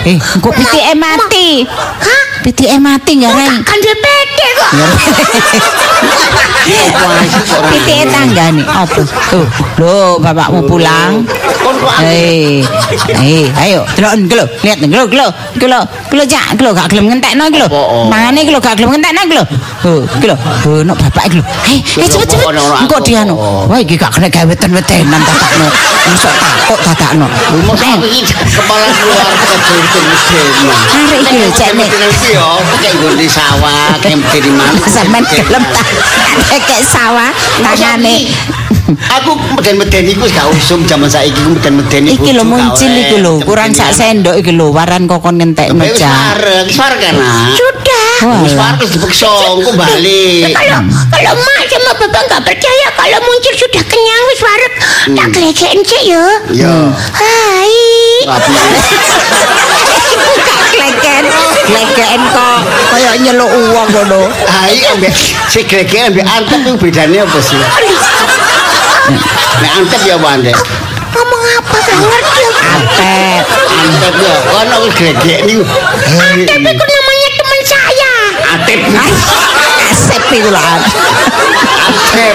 [0.04, 1.66] Eh, kok pitike mati.
[1.66, 2.22] Hah?
[2.42, 3.58] Pitike mati Oh, gareng.
[3.58, 4.33] gak kandil pede kok.
[7.70, 8.64] Pitike tangga nih.
[8.64, 9.00] Apa?
[9.30, 9.46] Tuh,
[9.78, 11.22] lho bapakmu pulang.
[12.00, 12.64] Hei,
[13.60, 15.80] ayo, delok lho, lihat nih, lho, lho, iki lho,
[16.24, 17.68] Cak, lho, gak gelem ngentekno iki lho.
[18.08, 19.44] Mangane iki lho, gak gelem ngentekno iki lho.
[19.84, 21.44] Oh, iki lho, oh, nok bapak iki lho.
[21.68, 22.56] Hei, hei cepet cepet.
[22.56, 23.36] Engko dia anu.
[23.68, 25.66] Wah, iki gak kena gawe weten-wetenan tatakno.
[26.08, 27.26] Mosok takut tatakno.
[27.68, 30.46] Masa Ayo, aku iki kepala keluar ke mesin.
[30.88, 31.88] Arek iki lho, Cak nek.
[31.92, 32.48] Iki yo
[32.80, 34.78] kayak nggon sawah, kayak di mana.
[34.84, 35.86] Sampeyan gelem tak
[36.68, 37.30] kayak sawah
[37.64, 38.28] tangane.
[38.84, 43.72] Aku meden-meden iku gak usum zaman saiki ku meden-meden Iki lho muncul iki lho, kurang
[43.72, 47.14] sak sendok iki lho, waran kokon ngentekno, Wis wis pareng kan.
[47.16, 47.48] ah?
[47.56, 48.03] Sudah.
[48.22, 50.54] Wis wis dipeksa, engko balik.
[50.54, 54.72] Kalau kalau mak sama bapak nggak percaya kalau muncul sudah kenyang wis warek
[55.18, 56.24] tak gelecekin sih yo.
[56.54, 56.76] Yo.
[56.94, 57.74] Hai.
[58.30, 58.54] Rapi.
[60.74, 61.24] Kleken,
[61.68, 64.30] kleken kok kaya nyeluk uang ngono.
[64.62, 65.12] Ayo ambek
[65.50, 67.58] si gregek ambek antep itu bedanya apa sih?
[69.60, 70.54] Nek antep ya wande.
[71.14, 72.62] Ngomong apa gak ngerti aku.
[72.74, 73.44] Apet.
[73.70, 75.62] Antep ya, ono wis gregek niku.
[76.48, 76.93] Teman saya.
[78.64, 78.80] Antep.
[79.92, 80.80] Asep iku lah.
[81.84, 82.34] Antep.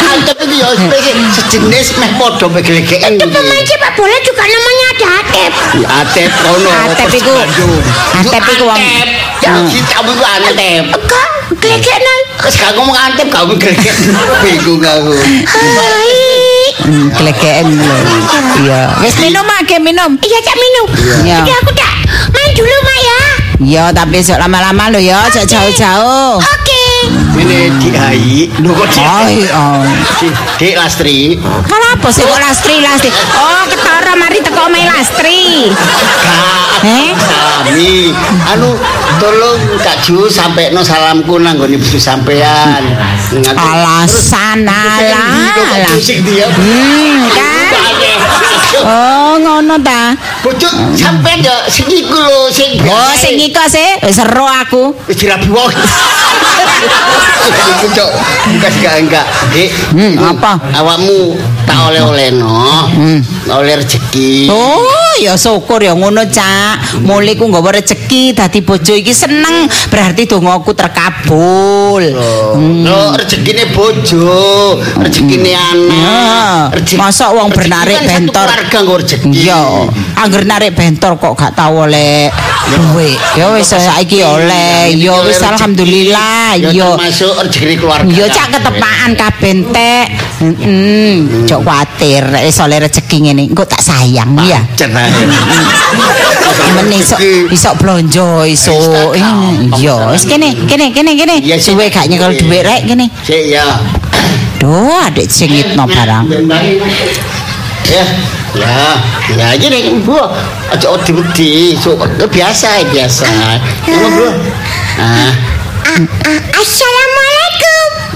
[0.00, 3.20] Antep itu ya spesies sejenis meh padha meglegeken.
[3.20, 5.52] Itu pemain sepak bola juga namanya ada Atep.
[5.84, 6.70] Atep kono.
[6.88, 7.32] Atep iku.
[8.16, 8.80] Atep iku wong
[9.44, 10.88] Ya kita bu Atep.
[10.88, 11.28] Enggak,
[11.60, 12.14] gelegekno.
[12.40, 14.16] Wis gak ngomong Atep gak meglegeken.
[14.44, 15.12] Bingung aku.
[15.44, 16.16] Hai.
[16.80, 17.96] Hmm, kelegeken lho.
[18.64, 18.80] Iya.
[19.04, 20.16] Wis minum ake minum.
[20.16, 20.86] Iya, Cak minum.
[21.28, 21.44] Iya.
[21.44, 21.92] Jadi aku tak
[22.32, 22.89] main dulu, ya.
[23.60, 26.40] Iya, tapi sok lama-lama lho ya, aja jauh-jauh.
[26.40, 26.84] Oke.
[27.36, 28.48] Ini Dik Hai.
[28.56, 29.04] Lho kok Dik?
[29.04, 29.84] Oh, oh.
[30.16, 31.36] Dik- Dik Lastri.
[31.64, 33.12] Kenapa sih kok lastri lastri?
[33.36, 35.68] Oh, ketara mari teko main lastri.
[35.68, 37.12] Kak, Eh?
[37.12, 38.08] Sami,
[38.48, 38.72] anu
[39.20, 42.80] tolong Kak Ju sampai no salamku nang nggone bojo sampean.
[43.52, 45.28] Alasan Terus, ala.
[45.52, 45.88] Kok ala.
[45.92, 46.48] musik dia.
[46.48, 47.72] Hmm, kan?
[48.80, 49.19] Oh,
[49.50, 50.14] ngono ta.
[50.40, 54.94] Bojo sampean yo sing iku lho sing Oh, sing iku sih wis seru aku.
[55.10, 55.70] wis dirabi wong.
[57.50, 58.10] Iku cok,
[58.54, 59.26] bukan enggak enggak.
[59.50, 60.60] Dik, Hmm, apa?
[60.70, 61.34] Awakmu
[61.66, 62.86] tak oleh-oleh no.
[62.86, 63.18] Hmm.
[63.50, 64.46] Oleh rezeki.
[64.46, 64.86] Oh,
[65.18, 67.02] ya syukur ya ngono, Cak.
[67.02, 72.02] Mulai ku nggawa rezeki dadi bojo iki seneng, berarti dongaku terkabul.
[72.54, 72.86] Hmm.
[72.86, 76.78] Lo rezekine bojo, rezekine Ya, anak.
[76.78, 78.46] rezeki- masa wong bernarik kan bentor.
[78.46, 79.28] Keluarga nggo rezeki.
[79.34, 79.62] Iya,
[80.14, 82.30] angger narik bentor kok gak tau oleh
[82.70, 83.18] duit.
[83.34, 84.94] Ya wis saiki oleh.
[84.94, 86.54] Ya wis alhamdulillah.
[86.54, 88.06] Ya termasuk rezeki keluarga.
[88.14, 90.06] Ya cak ketepaan kabeh entek.
[90.40, 91.44] Heeh.
[91.44, 94.60] Cok kuwatir nek wis oleh rezeki ngene, engko tak sayang ya.
[96.76, 97.16] Men iso
[97.50, 98.72] iso blonjo iso.
[99.14, 101.36] Iya, wis kene, kene, kene, kene.
[101.58, 103.08] Suwe gak nyekel dhuwit rek kene.
[103.24, 103.64] Sik ya.
[104.60, 106.28] Duh, adik singitno barang.
[107.90, 108.04] Ya,
[108.54, 108.76] ya,
[109.34, 110.14] ya gini bu,
[110.70, 111.98] aja odi-odi, so,
[112.30, 113.26] biasa biasa.
[113.82, 114.30] Kamu bro,
[115.00, 115.32] ah,
[116.54, 117.09] Assalamualaikum.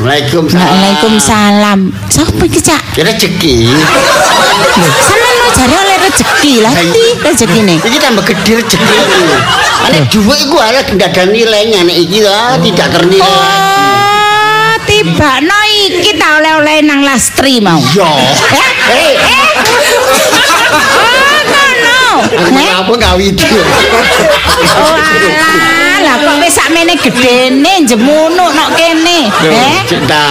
[0.02, 0.66] Waalaikumsalam.
[0.66, 1.80] Waalaikumsalam.
[2.10, 2.82] Sopo iki, Cak?
[2.98, 3.70] Ya rezeki.
[5.02, 7.74] Sama lo jare oleh rezeki lah ndi rezekine.
[7.78, 8.96] Iki tambah gede rezeki.
[9.84, 13.22] Nek dhuwit iku ala ndak ada nilainya nek iki lah tidak ternilai.
[13.22, 17.78] Oh, tiba no iki ta oleh-oleh nang lastri mau.
[17.94, 18.08] Yo.
[18.08, 19.14] Eh, eh.
[20.74, 22.02] Oh, ngono.
[22.34, 22.70] Eh?
[22.74, 23.46] Apa ngawiti?
[24.64, 29.32] Oh alah, lah kok wis sakmene gedene jemunuk nok kene.
[29.42, 29.78] Eh?
[29.88, 30.24] Cinta.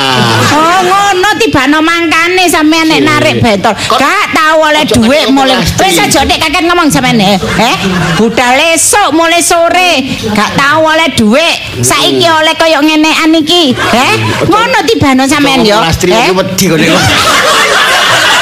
[0.53, 3.35] Oh ngono tibano mangkane sampean nek narik.
[3.41, 5.57] Kok- Gak tau oleh dhuwit mulai.
[5.57, 5.81] pasti.
[5.81, 7.37] Wis aja nek kakek ngomong sampean eh.
[7.41, 7.75] Eh?
[8.15, 10.05] Budal esuk mulai sore.
[10.29, 11.81] Gak tau oleh dhuwit.
[11.81, 13.73] Saiki oleh koyo ngenekan iki.
[13.73, 14.13] Eh?
[14.45, 15.81] Ngono tibano sampean yo.
[15.81, 16.29] Lastri Eh?
[16.29, 16.89] iki wedi kok nek.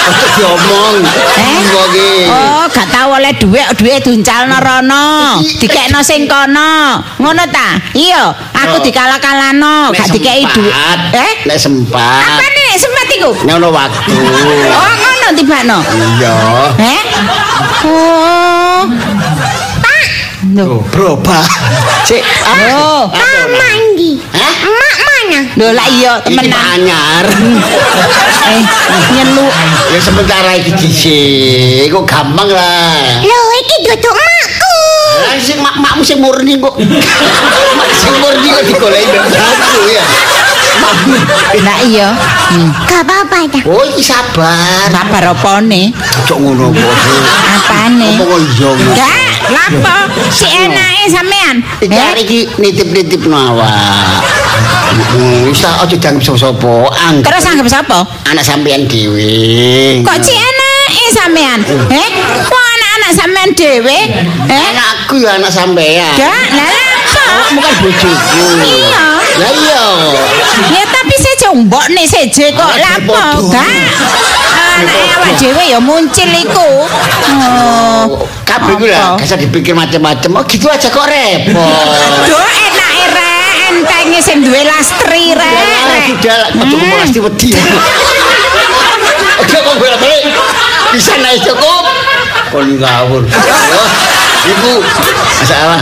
[0.01, 0.95] Ojo diomong.
[1.05, 1.51] Eh?
[1.53, 2.09] Engko iki.
[2.27, 5.05] Oh, gak tau oleh dhuwit, dhuwit duncalno rono.
[5.61, 6.99] Dikekno sing kono.
[7.21, 7.77] Ngono ta?
[7.93, 10.73] Iya, aku dikala-kalano, gak dikei dhuwit.
[11.13, 11.31] Eh?
[11.45, 12.21] Nek sempat.
[12.25, 13.31] Apa nih sempat iku?
[13.45, 14.13] Nek ono waktu.
[14.73, 15.77] Oh, ngono tibano.
[16.17, 16.35] Iya.
[16.81, 17.01] Eh?
[17.85, 18.81] Oh.
[20.51, 21.45] Loh, berubah.
[22.03, 22.19] Cek,
[22.75, 23.07] Oh.
[23.07, 24.19] Ah, mandi.
[24.35, 24.60] Hah?
[25.31, 25.47] Mana?
[25.55, 26.59] Lho lah iya temenan.
[26.75, 27.25] anyar.
[28.51, 28.63] Eh,
[29.15, 29.47] nyelu.
[29.95, 31.87] Ya sementara iki dhisik.
[31.87, 32.99] Kok gampang lah.
[33.23, 34.75] Loh, iki duduk makku.
[35.23, 36.75] Lah sing mak makmu sing murni kok.
[37.79, 40.03] Mak sing murni kok digoleki aku ya.
[41.63, 42.09] Lah iya.
[42.51, 42.75] Hmm.
[42.91, 43.63] Gak apa-apa dah.
[43.71, 44.91] Oh, iki sabar.
[44.91, 45.95] Sabar opone?
[46.27, 46.95] Cok ngono kok.
[47.55, 48.19] Apane?
[48.19, 48.69] Apa kok iya?
[48.73, 48.97] Mas?
[48.99, 49.97] Gak, lapo?
[50.27, 51.55] Si enake sampean.
[52.19, 54.27] Iki nitip-nitip awak.
[54.91, 56.73] Hmm, Wis tak aja dianggap sapa-sapa.
[57.07, 57.99] Anggap Terus anggap sapa?
[58.27, 60.03] anak sampean dhewe.
[60.03, 61.59] Kok si enake sampean?
[61.87, 62.07] Eh?
[62.43, 63.97] Kok anak-anak sampean dhewe?
[64.47, 64.65] Eh?
[64.71, 66.11] Anakku ya anak sampean.
[66.15, 67.23] Gak, lah lapo?
[67.47, 68.45] Kamu kan bojoku.
[68.63, 69.05] Iya.
[69.39, 69.83] Lah iya.
[70.71, 73.15] Ya tapi saya jombok nih seje kok lapo?
[73.47, 73.67] Gak.
[74.71, 76.69] Anake awak dhewe ya muncul iku.
[77.31, 78.27] Oh.
[78.43, 79.23] Kabeh ku lah, Apa?
[79.23, 80.29] gak usah dipikir macam-macam.
[80.35, 81.55] Oh, gitu aja kok repot.
[82.27, 82.80] Duh enak rek,
[83.71, 85.55] entenge sing duwe lastri rek.
[85.55, 87.49] Ah, sudah lah, cukup pasti wedi.
[89.41, 90.23] Oke, kok bolak balik.
[90.91, 91.83] Bisa naik cukup.
[92.51, 93.23] Kon ngawur.
[94.41, 94.73] Ibu,
[95.39, 95.81] masalah.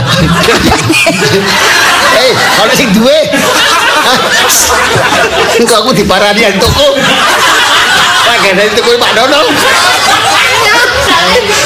[2.20, 3.18] Eh, kalau sing duwe.
[5.58, 6.94] Engko aku diparani toko.
[8.30, 9.42] Pakai dari toko Pak Dono.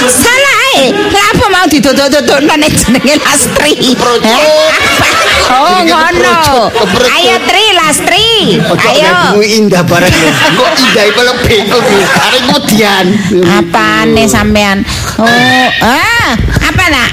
[0.04, 3.94] Salah eh, lapo mau didodok-dodok nang jenenge lastri.
[3.94, 5.08] Apa?
[5.54, 6.70] Oh ngono.
[7.14, 8.58] Ayo Tri lastri.
[8.58, 9.12] Ayo.
[9.34, 10.32] kamu indah barang lho.
[10.32, 11.80] Kok indah iku lebih kok.
[12.28, 13.06] Arek mutian.
[13.44, 14.82] Apane sampean?
[15.20, 17.10] Oh, ah, apa nak?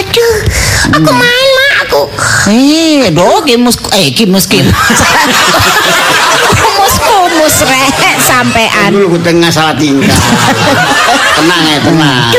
[0.00, 0.36] Aduh,
[0.96, 2.02] aku main mak aku.
[2.48, 4.74] Eh, do kimus eh kimus kimus.
[8.20, 8.90] Kumus kumus rek sampean.
[8.92, 10.08] Dulu tengah salah tingkah.
[11.40, 12.30] tenang ya, tenang.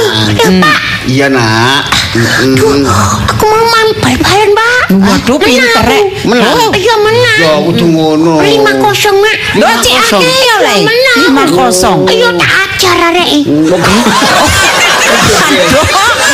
[1.09, 1.81] Iya, Nak.
[2.11, 2.83] Mm-mm.
[3.31, 4.83] Aku mau main bal-balan, Pak.
[4.91, 6.05] Waduh, pinter rek.
[6.27, 6.59] Menang.
[6.59, 6.71] Oh.
[6.75, 7.39] Iya menang.
[7.39, 8.43] Ya, kudu ngono.
[8.43, 9.37] Lima kosong, Mak.
[9.55, 10.19] Lho cik kosong.
[10.19, 10.75] akeh ya le.
[10.83, 11.17] Menang.
[11.23, 11.99] Lima kosong.
[12.11, 13.47] Ayo tak ajar arek.
[13.47, 13.79] Aduh.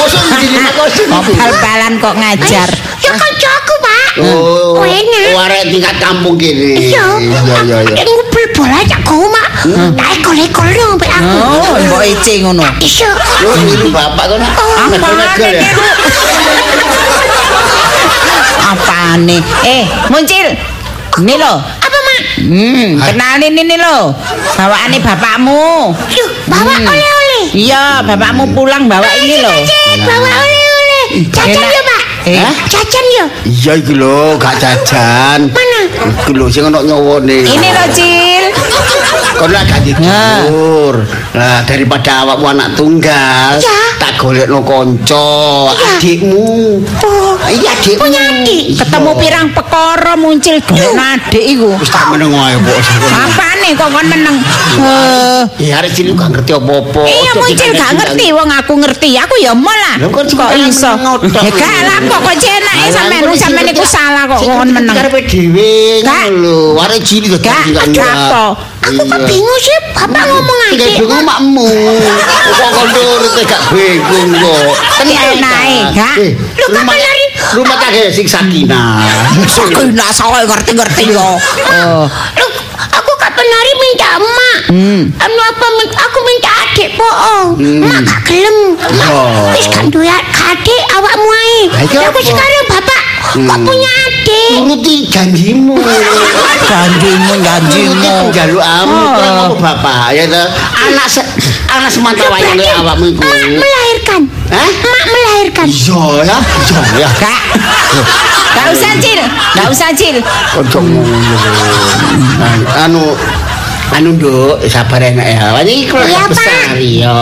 [0.01, 1.10] Mosok jadi lima kosong.
[1.13, 2.69] Kok bal-balan kok ngajar.
[2.97, 4.10] Ya kancaku, Pak.
[4.17, 5.38] Oh, Oh, enak.
[5.38, 6.89] oh, arek tingkat kampung gini.
[6.89, 7.21] Iya.
[7.21, 7.77] iya, iya.
[7.86, 8.01] iya.
[8.01, 9.29] Aku ngumpul bola cak kau,
[9.67, 11.38] Tak dong, Pak aku.
[11.43, 12.63] Oh, mbok ece ngono.
[12.80, 13.08] Iso.
[13.43, 14.51] Lo niru bapak kok nak?
[14.56, 15.71] Apa Negel-negel ya?
[18.63, 19.38] Apane?
[19.67, 20.47] Eh, muncil.
[21.17, 21.53] Ini lo.
[21.58, 22.21] Apa, Mak?
[22.45, 24.13] Hmm, kenalin ini lo.
[24.53, 25.91] Bawaane bapakmu.
[26.13, 26.88] Yuk, bawa Hmm.
[26.93, 27.43] oleh-oleh.
[27.58, 29.49] Iya, bapakmu pulang bawa ini lo.
[29.65, 31.06] Cek, bawa oleh-oleh.
[31.34, 32.03] Cacan ya, Pak.
[32.27, 32.53] Eh?
[32.69, 33.25] Cacan ya.
[33.47, 35.47] Iya iki lho, gak jajan.
[35.49, 35.80] Mana?
[36.21, 37.38] Iki lho sing ono nyowone.
[37.47, 38.45] Ini lo, Cil.
[39.38, 40.50] Kon lah gak Nah.
[40.50, 40.95] tidur.
[41.38, 43.76] Lah daripada awakmu anak tunggal, Ya.
[43.97, 45.25] Tak golekno kanca,
[45.73, 46.81] adikmu.
[46.99, 47.99] Oh, Iya adikmu.
[47.99, 48.63] punya adik.
[48.75, 51.69] Ketemu pirang pekara muncil golek adik iku.
[51.75, 52.77] Wis tak meneng wae, Mbok.
[53.15, 54.38] Apane kok kon meneng?
[54.77, 57.01] Eh, Ya arek cilik gak ngerti apa-apa.
[57.03, 59.10] Iya Ojo muncil gak ngerti wong aku ngerti.
[59.17, 59.95] Aku ya mau lah.
[59.99, 60.91] Kok Kok iso?
[61.27, 64.71] Ya gak lah kok kok jenake sampean sampean sing iku ngerti- salah kok kon ngerti
[64.71, 64.95] meneng.
[64.95, 66.60] Karepe dhewe ngono lho.
[66.79, 68.45] Arek cilik kok Gak, gak apa.
[68.88, 70.95] Aku kok bingung sih, Bapak ngomong adik.
[70.95, 71.67] bingung makmu.
[72.47, 74.76] Kok kok nurut gak bingung kok.
[75.08, 76.15] Iya, enae, gak?
[76.19, 77.26] Eh, Lu rumah lari?
[77.56, 79.08] rumah tangga sing sakinah.
[79.47, 81.39] Sakinah soe ngerti-ngerti yo.
[81.39, 82.04] Oh.
[82.78, 84.60] Aku kapan hari minta emak.
[84.73, 85.02] Hmm.
[85.21, 87.47] Anu apa aku minta adik bohong.
[87.62, 88.58] Emak gak gelem.
[89.08, 89.54] Oh.
[89.56, 91.60] Wis kan duwe adik awakmu ae.
[91.71, 94.16] Lah, aku sekarang bapak kok punya adik.
[94.57, 95.75] Nuruti janjimu.
[96.67, 98.13] Janjimu janjimu.
[98.31, 99.15] Jaluk amu Oh.
[99.15, 100.23] apa bapak ya.
[100.87, 101.21] Anak se
[101.67, 103.21] anak semata wayang awakmu iku.
[103.23, 104.21] Emak melahirkan.
[104.51, 104.67] Hah?
[104.67, 105.67] Emak melahirkan.
[105.67, 106.37] Iya ya, iya
[106.99, 107.09] ya.
[107.19, 107.39] Gak.
[108.57, 109.21] Gak usah cil,
[109.53, 110.17] gak usah cil.
[110.57, 110.79] Ojo.
[110.81, 112.53] Nah,
[112.87, 113.13] Anu
[113.93, 115.47] anu nduk sabar enak ya.
[115.63, 116.27] Iya, Pak.
[116.31, 117.19] besar ya.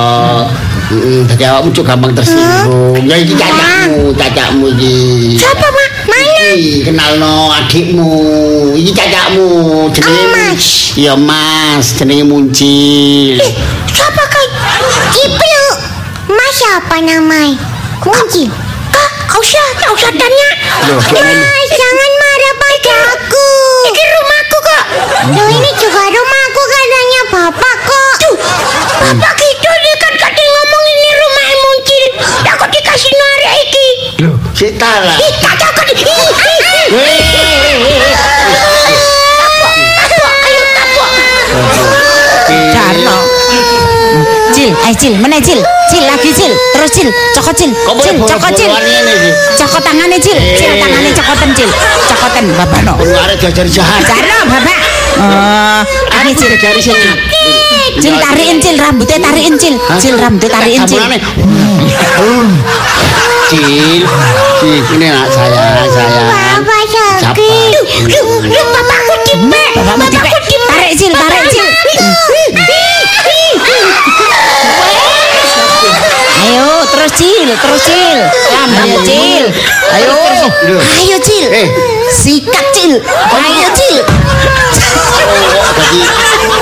[0.86, 3.02] Heeh, dadi awakmu cuk gampang tersinggung.
[3.10, 5.34] Ya iki cacakmu, cacakmu iki.
[5.42, 5.92] Siapa mak?
[6.06, 6.46] Mana?
[6.54, 8.14] Iki kenalno adikmu.
[8.78, 9.48] Iki cacakmu
[9.90, 10.94] jenenge Mas.
[10.94, 13.42] Ya Mas, jenenge Muncil.
[13.90, 14.46] Siapa kau?
[15.26, 15.66] Ibnu.
[16.30, 17.58] Mas siapa namanya?
[17.98, 18.46] Kunci.
[18.94, 20.50] Kak, kau usah, kau usah tanya.
[20.86, 23.50] Mas, jangan marah padaku.
[23.90, 24.84] Ini rumahku kok.
[25.38, 28.16] Loh, ini juga rumahku katanya bapak kok.
[28.26, 28.36] Tuh,
[29.00, 32.06] bapak gitu dia kan kadang ngomong ini rumah muncil.
[32.42, 33.88] Ya kok dikasih nari iki.
[34.26, 35.18] Loh, sik lah.
[35.22, 35.88] Ih, tak takut.
[44.86, 45.58] Eh Cil, mana Cil?
[45.90, 48.70] Cil lagi Cil, terus Cil, cokot Cil, Kok boleh Cil, cokot Cil,
[49.58, 51.70] cokot tangannya Cil, Cil tangannya cokotan Cil,
[52.06, 52.94] cokotan bapak no.
[53.02, 54.06] Perlu arek diajari jahat.
[54.06, 54.78] Jarno bapak.
[55.16, 55.82] Eh,
[56.22, 56.54] ini Cil,
[56.86, 56.98] sing
[57.98, 61.02] Cil tariin Cil, rambutnya tariin Cil, Cil rambutnya tariin Cil.
[63.50, 64.02] Cil,
[64.62, 66.22] Cil, ini anak saya, saya.
[66.30, 67.22] Bapak sakit.
[67.22, 67.74] Sabar.
[68.10, 69.72] Duh, duh, bapakku dipek.
[69.78, 70.34] Bapakmu dipek.
[70.66, 71.66] Tarik, Cil, tarik, Cil.
[77.16, 78.20] Cil, terus Cil,
[78.52, 79.46] rambutnya Cil.
[79.96, 80.16] Ayo,
[80.76, 81.68] ayo Cil, Eh,
[82.12, 82.94] sikat Cil,
[83.32, 83.98] ayo Cil.
[85.26, 86.00] oh, jadi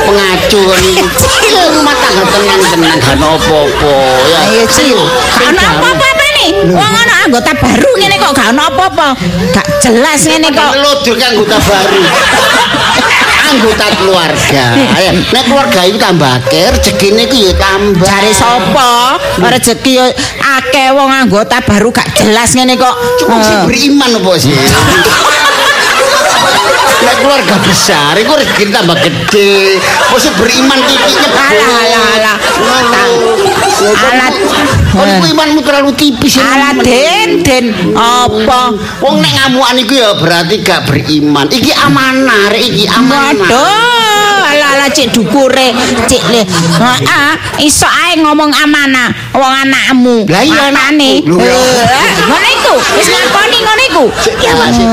[0.06, 1.04] pengacu kan ini.
[1.18, 3.94] Cil, rumah tangga tenang-tenang, gak apa-apa.
[4.30, 5.00] Ya, Ayo Cil,
[5.42, 6.50] ono apa-apa nih.
[6.70, 9.08] Wong ono anggota baru ngene kok gak ono apa-apa.
[9.52, 10.72] Gak jelas ngene kok.
[11.02, 12.00] Ke anggota baru.
[13.54, 14.66] anggota keluarga.
[15.34, 18.08] Nek keluarga itu tambah akeh, rezekine iku ya tambah.
[18.08, 19.22] Jare sapa?
[19.38, 20.06] Rezeki yo
[20.42, 22.96] akeh wong anggota baru gak jelas ngene kok.
[23.22, 24.54] Cuma sih Eh, beriman apa sih?
[27.04, 29.78] Nek keluarga besar, itu rezeki tambah gede.
[30.10, 31.36] Mesti beriman titik nyebut.
[31.36, 32.38] Alah, alah, alah.
[33.84, 34.34] Alat.
[34.94, 36.38] Kon ku imanmu terlalu tipis.
[36.38, 36.46] ya.
[36.54, 37.66] Alah den den
[37.98, 38.78] apa?
[39.02, 41.50] Wong nek ngamukan iku ya berarti gak beriman.
[41.50, 43.50] Iki amanah, iki amanah.
[43.50, 45.74] Waduh, ala ala cik dukure,
[46.06, 46.46] cik le.
[46.46, 47.34] Heeh,
[47.66, 50.30] iso ae ngomong amanah wong anakmu.
[50.30, 50.94] Lah iya, ya.
[50.94, 54.04] Eh, Ngono iku, wis ngakoni ngono iku.
[54.46, 54.86] Ya Pak sih.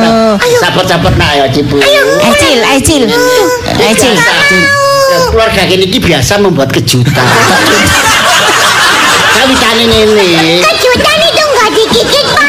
[0.65, 1.77] Sabar-sabar nak ya Cipu.
[1.77, 3.05] Eh cil, eh cil.
[3.77, 4.17] Eh cil.
[5.11, 7.21] Ya, keluarga iki biasa membuat kejutan.
[9.41, 10.29] Kawitane ngene.
[10.61, 12.49] Kejutan itu nggak digigit, Pak.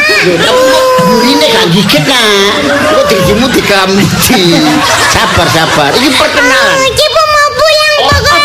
[1.24, 2.52] Ini gak gigit nak.
[2.92, 4.60] Kok dirimu digamuti.
[5.08, 5.88] Sabar sabar.
[5.96, 6.76] Ini perkenalan.
[6.76, 8.42] Oh, Cipu mau pulang, Pak.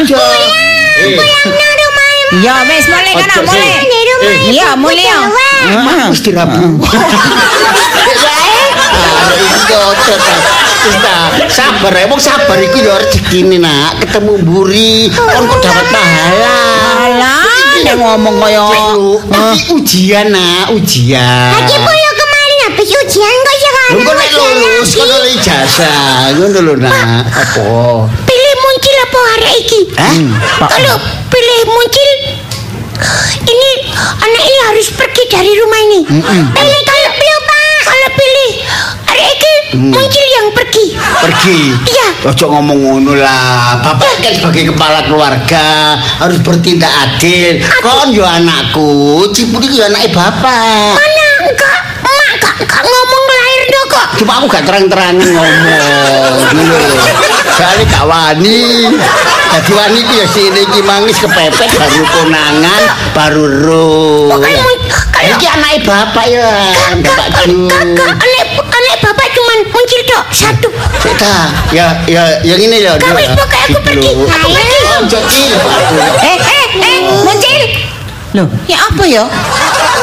[0.00, 0.16] aja.
[0.16, 1.12] Eh,
[1.44, 2.40] Nang rumahmu.
[2.40, 3.68] Ya wis mulai kana Ojo, mulai.
[3.68, 3.84] sih.
[3.84, 5.04] Di rumah Iya, ibuku mulai.
[5.04, 5.50] Jawa.
[5.84, 6.64] ah, wis dirabu.
[8.80, 10.34] Ah, iki ojo ta.
[10.80, 15.86] Wis ta, sabar ya, wong sabar iku ya rezekine nak, ketemu mburi, kon kok dapat
[15.92, 16.60] pahala.
[17.80, 18.64] Nek ngomong kaya
[19.56, 21.50] Iki ujian nak, ujian.
[21.56, 26.58] Lagi pula kemarin habis ujian kok sekarang Lu kok nek ujian lulus kono ijazah, ngono
[26.60, 27.24] lho nak.
[27.32, 27.64] Apa?
[28.28, 29.80] Pilih muncul apa hari iki?
[29.96, 30.14] Hah?
[30.68, 30.94] Kalau
[31.32, 32.10] pilih muncul
[33.48, 36.00] ini anak ini harus pergi dari rumah ini.
[36.52, 38.50] Pilih kalau pilih pak, kalau pilih
[39.08, 39.24] hari
[39.70, 40.86] ini muncul yang pergi.
[40.98, 41.60] Pergi.
[41.86, 42.08] Iya.
[42.30, 43.80] Ojo ngomong ngono lah.
[43.80, 47.62] Bapak kan sebagai kepala keluarga harus bertindak adil.
[47.80, 50.98] Kon yo anakku, Ciput iki yo anake bapak.
[50.98, 54.06] Mana enggak, mak enggak, enggak ngomong lahir dong kok.
[54.18, 56.34] Cuma aku gak terang-terangan ngomong.
[56.50, 56.96] Ngono lho.
[57.54, 58.90] Soale gak wani.
[59.50, 63.90] Dadi wani iki ya sini iki mangis kepepet baru konangan, baru ro.
[64.30, 64.78] Mun-
[65.10, 66.48] kalau Iki anake bapak ya,
[67.04, 68.14] bapak kakak
[70.10, 70.68] muncul dok satu.
[70.98, 71.32] Kita
[71.70, 72.98] ya ya yang ini ya.
[72.98, 74.10] Kau wis pokoknya aku pergi.
[74.10, 74.48] Aku.
[76.20, 77.62] Eh, eh, eh, muncul.
[78.30, 79.24] Loh, ya apa ya?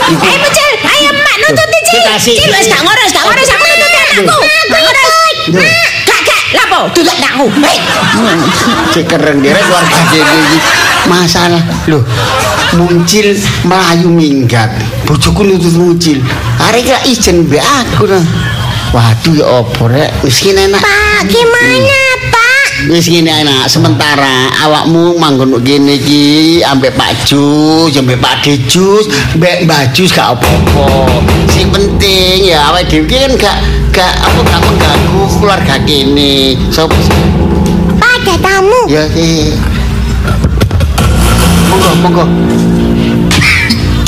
[0.07, 0.71] Eh, muncul.
[0.87, 1.99] Ayo mak nututi Cil.
[1.99, 2.35] Dikasih.
[2.39, 4.37] Cil wis gak ngurus, gak ngurus aku nututi anakku.
[4.71, 5.09] Gak ngurus.
[5.51, 5.71] Mak,
[6.07, 6.41] gak gak.
[6.55, 7.45] Lapo, anakku.
[7.63, 7.77] Hei.
[8.95, 10.59] Cek keren dia keluarga jadi
[11.07, 12.03] masalah loh
[12.75, 13.31] muncil
[13.63, 14.67] melayu minggat
[15.07, 16.19] bojoku nutut muncil
[16.59, 18.19] hari kira izin be aku nah
[18.95, 22.65] waduh ya opo rek miskin enak Pak, gimana pak?
[22.93, 29.65] wis ngene enak sementara awakmu manggon kene iki ambek Pak Jus ambek Pak Dejus ambek
[29.65, 31.09] Mbak Jus gak apa-apa
[31.49, 33.57] sing penting ya awake dhewe kan gak
[33.89, 37.47] gak apa gak mengganggu keluarga kene so Pak
[38.27, 38.81] ada tamu.
[38.91, 39.55] Ya, eh.
[41.71, 42.25] Monggo, monggo.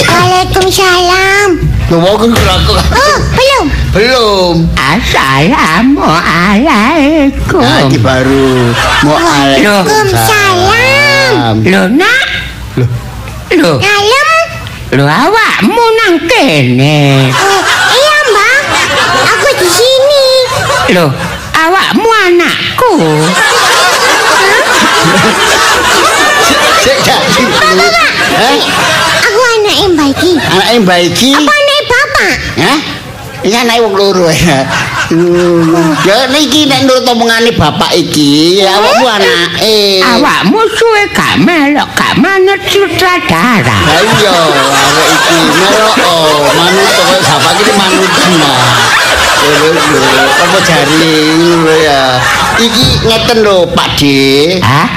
[0.09, 1.68] Waalaikumsalam.
[1.89, 2.77] Loh, monggo aku.
[2.77, 3.65] Oh, belum.
[3.97, 4.69] Belum.
[4.77, 7.65] Assalamualaikum.
[7.65, 8.69] Ini baru.
[9.09, 11.65] Waalaikumsalam.
[11.65, 12.25] Lho nak.
[12.77, 12.85] Loh.
[13.57, 14.45] Lho, Dalam.
[14.93, 17.33] lho awakmu nang kene.
[17.33, 18.85] Oh, iya mbak.
[19.33, 20.45] Aku di sini.
[20.93, 21.09] Lho,
[21.57, 23.01] awakmu anakku.
[26.85, 27.49] Sik jadi.
[28.37, 28.61] Hah?
[29.25, 30.37] Aku anak yang baik.
[30.37, 31.33] Anak yang baik iki.
[31.33, 31.68] Apa bapak?
[32.59, 32.79] Hah?
[33.39, 34.67] Ini anak wong loro ya.
[36.03, 40.03] Ya niki nek nurut omongane bapak iki, ya awakmu anake.
[40.03, 43.79] Awakmu suwe gak melok gak manut sutradara.
[43.87, 48.53] Lah iya, awak iki melok oh, manut kok bapak iki manut lho,
[50.43, 51.15] Apa jari
[51.79, 52.01] ya.
[52.59, 54.01] Iki ngeten lho Pak D.
[54.59, 54.87] Hah?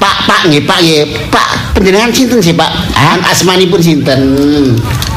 [0.00, 1.04] Pak Pak nggih Pak nggih.
[1.28, 2.96] Pak panjenengan sinten sih Pak?
[3.28, 4.20] Asmanipun sinten?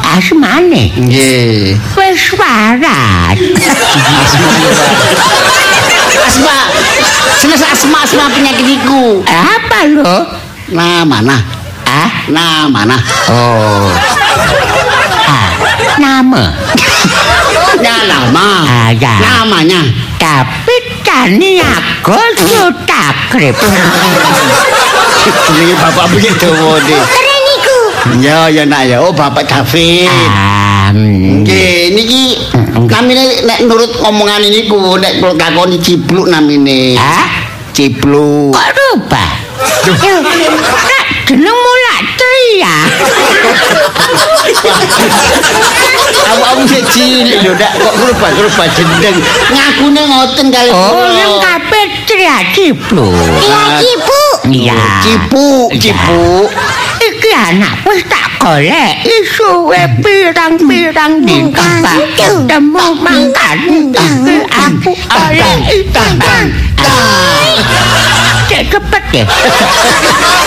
[0.08, 1.76] Asmane Nggih.
[1.96, 3.36] wis waras.
[6.28, 6.56] Asma.
[7.38, 9.20] Senes asma asma penyakit iku.
[9.28, 10.16] Apa lo?
[10.72, 11.36] Nah, mana?
[11.84, 12.10] Ah?
[12.28, 12.96] Nah, mana?
[13.28, 13.88] Oh.
[15.24, 15.48] Ah,
[16.00, 16.52] nama.
[17.80, 18.48] Nama.
[18.66, 19.14] Ah, ya.
[19.22, 19.80] Namanya.
[20.18, 20.74] Tapi
[21.06, 23.56] tani aku sudah krip.
[25.48, 26.48] Jenenge bapak begitu
[26.84, 27.02] deh.
[28.18, 29.02] Ya, ya nak ya.
[29.02, 30.08] Oh, Bapak David.
[30.88, 32.22] Nggih, niki
[32.88, 36.96] namine nek nurut omongan niku nek kula takoni cipluk namine.
[36.96, 37.28] Ah?
[37.76, 38.56] Cipluk.
[38.56, 39.24] Kok lupa?
[39.84, 42.76] Nak jeneng mula tria.
[46.28, 49.16] Awakmu sik cilik lho, ndak kok lupa-lupa jeneng.
[49.52, 51.12] Ngakune ngoten kali Oh, kula.
[51.12, 53.08] yang kabeh tria ciplu.
[53.44, 54.22] Iya ibu.
[54.48, 54.80] Iya.
[55.04, 56.48] Cipuk, cipuk.
[57.38, 62.18] Iki anak wis tak goleki suwe pirang-pirang dina Mangkat.
[62.18, 66.18] ketemu mangkat iki aku goleki tang
[68.50, 69.24] Cek cepet ya.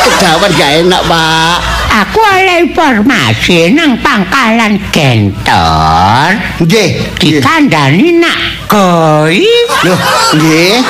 [0.03, 1.55] Kedawan gak enak, Pak.
[2.03, 7.07] Aku oleh informasi nang pangkalan gentor Nggih.
[7.23, 8.35] dikandani nak
[8.67, 9.47] koi
[9.87, 9.99] Loh,
[10.35, 10.81] nggih.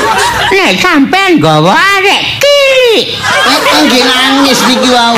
[0.49, 3.17] nek sampean nggawa arek kiri.
[3.85, 5.13] Nggih nangis niki wau.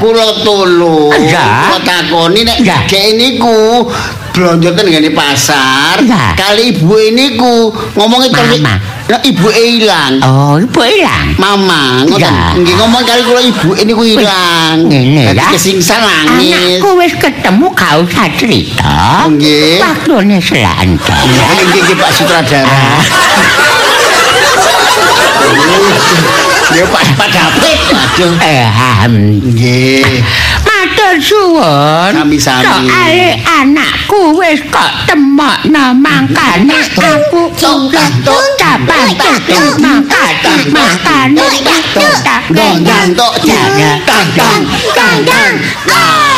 [0.00, 1.12] Kula tulung.
[1.24, 1.70] Ya.
[1.70, 2.82] Kula takoni nek Ya.
[2.88, 3.86] gek niku
[4.34, 6.02] blonjo ten ngene pasar.
[6.02, 6.34] Ya.
[6.34, 8.74] Kali ibu niku ngomongi terus Mama.
[9.04, 10.16] Nah, ibu ilang.
[10.24, 11.36] Oh, ibu ilang.
[11.36, 12.24] Mama, ngoten.
[12.24, 12.56] Ya.
[12.56, 14.88] Nggih ngomong kali kula ibu niku ilang.
[14.88, 15.52] Ngene ya.
[15.52, 16.80] kesingsan nangis.
[16.80, 19.28] Anakku wis ketemu gak usah cerita.
[19.28, 19.76] Nggih.
[19.84, 20.40] Waktune.
[20.40, 22.96] Nggih nggih Pak Sutradara.
[26.72, 27.78] Ya Pak Pak David.
[27.92, 28.32] Aduh.
[28.40, 29.12] Ehm,
[29.52, 30.24] Nggih.
[30.64, 32.10] matur suwun.
[32.16, 32.64] Sami-sami.
[32.64, 38.06] Soale anakku wis kok temokno mangkane aku ora
[38.56, 41.48] dapat tutuk mangkane mangkane
[41.92, 42.16] tutuk
[42.52, 43.92] Dong dang tok jaga.
[44.96, 46.33] Dang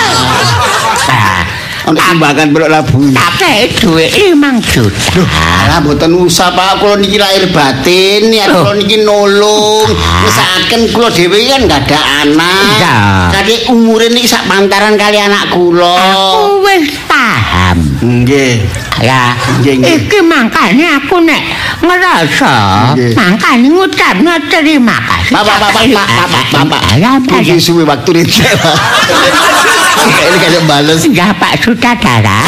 [1.87, 2.99] Ono timbangan belok labu.
[3.15, 5.23] Tapi duit 5 juta.
[5.71, 9.87] Lah mboten usah Pak, kula niki lahir batin, ya kula niki nolong.
[9.95, 13.31] Ngesaken kula dhewe kan enggak ada anak.
[13.39, 15.95] Kadek umure niki sak pantaran kali anak kula.
[15.95, 17.79] Aku wis paham.
[18.03, 18.67] Nggih.
[18.97, 21.37] Ya, Nggih, iki mangkane aku nek
[21.85, 25.37] ngerasa mangkane ngucapno terima kasih.
[25.37, 26.83] Pak, pak, pak, pak, pak, pak, pak, pak.
[26.97, 27.45] Ya, Pak.
[27.45, 28.33] Puji suwe waktu ini.
[30.07, 31.01] Ini kayak bales.
[31.11, 32.39] Ya, Pak Sutradara.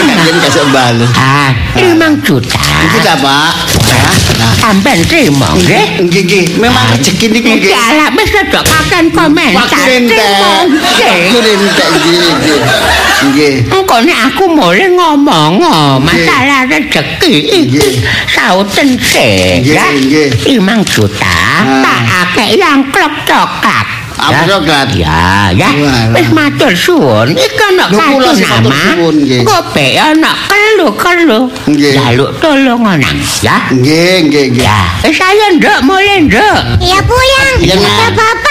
[0.00, 1.10] Ini kasih bales.
[1.16, 2.60] Ah, 5 juta.
[2.60, 3.50] Iki ta, Pak?
[4.40, 6.06] Nah, Sampai terima, nggih.
[6.06, 7.74] nggih nggih, memang rezeki niku nggih.
[7.76, 9.68] ala wis aja kaken komentar.
[9.68, 10.20] Waktu entek.
[10.80, 12.60] Waktu entek nggih nggih.
[13.20, 13.54] Nggih.
[13.68, 17.34] Engko nek aku mulai ngomong oh, masalah rezeki
[17.66, 18.00] iki
[18.32, 20.28] sauten sih Nggih, nggih.
[20.56, 21.28] 5 juta
[21.60, 21.84] Ah.
[21.84, 23.12] tak akeh yang klok
[24.20, 24.88] coklat.
[24.90, 25.50] Apa Ya.
[25.56, 25.68] Ya.
[26.12, 27.28] Wis matur suwun.
[27.32, 28.84] Iki ana Lho, kartu kula sing matur nama.
[28.92, 29.40] suwun, nggih.
[29.42, 31.40] Engko pe ana kelu-kelu.
[31.70, 31.92] Nggih.
[31.96, 33.56] Jaluk tolong nang, ya.
[33.72, 34.64] Nggih nggih nggih.
[34.66, 36.58] Ya, wis ayo nduk mulai nduk.
[36.80, 36.98] Iya,
[37.60, 38.12] Ya Nak.
[38.16, 38.48] bapak.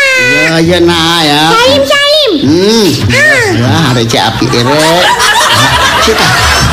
[0.49, 1.41] Ya ya nah ya.
[1.53, 2.31] Salim salim.
[2.45, 2.87] Hmm.
[3.59, 5.05] Ya arek cek apik rek.
[6.05, 6.25] Cita,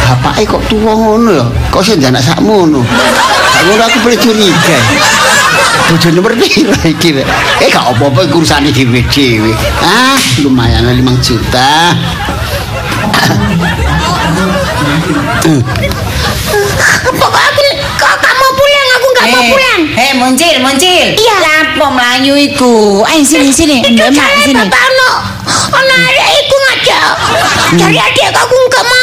[0.07, 1.47] bapake kok tuwa ngono ya?
[1.73, 2.81] Kok sing anak sakmono?
[3.57, 4.79] Aku aku boleh curiga.
[5.87, 7.27] Bojone nomor piro iki rek?
[7.63, 9.53] Eh gak apa-apa iku urusane dhewe-dhewe.
[9.85, 11.95] Ah, lumayan 5 juta.
[17.07, 17.63] Pokok aku
[17.97, 19.81] kok gak mau pulang, aku gak mau pulang.
[19.95, 21.07] Hei, muncil, muncil.
[21.15, 21.37] Iya.
[21.39, 23.07] Lapo melayu iku?
[23.07, 23.79] Ayo sini, sini.
[23.87, 24.59] Itu Mbak sini.
[24.67, 25.13] bapak ono.
[25.71, 27.11] Ono arek iku ngajak.
[27.79, 28.96] Cari adik aku gak mau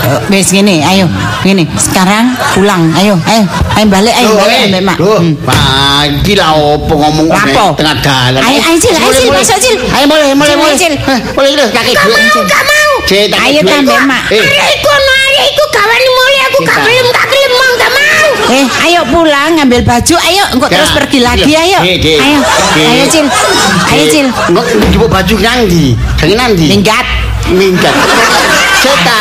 [0.00, 1.06] Eh, Wes gini, ayo.
[1.40, 2.90] Gini, sekarang pulang.
[2.94, 3.44] Ayo, ayo.
[3.72, 4.96] Ayo balik, ayo balik Mbak Mak.
[4.98, 5.34] Loh, Hmm.
[5.40, 7.28] pagi lah opo ngomong
[7.76, 8.40] tengah dalan.
[8.40, 9.76] Ayo, ayo, Cil, ayo, Cil, masuk, Cil.
[9.88, 10.76] Ayo boleh, Cil, boleh.
[10.76, 10.94] Cil.
[10.96, 12.16] Eh, Boleh lho, kakek Gak duit.
[12.16, 12.92] mau, gak mau.
[13.04, 13.70] Cil, kakek Ayo, duit.
[13.70, 14.22] tambah, Mak.
[14.30, 16.84] Eh, Arek iku ono arek iku gawani mulai aku gak Kita.
[16.84, 18.28] gelem gak gelem mau gak mau.
[18.50, 20.14] Eh, ayo pulang ngambil baju.
[20.20, 21.42] Ayo, engkau Ya, terus pergi lagi.
[21.46, 21.60] iya.
[21.62, 22.18] Ayo, Dek, dek.
[22.18, 22.38] ayo,
[22.74, 22.88] Dek.
[22.88, 23.26] ayo Cil,
[23.88, 24.26] ayo Cil.
[24.48, 25.84] Enggak njupuk baju nang ndi?
[26.18, 26.66] Jangan nang ndi?
[26.68, 27.06] Minggat.
[27.50, 27.94] Minggat.
[28.80, 29.20] Ceta,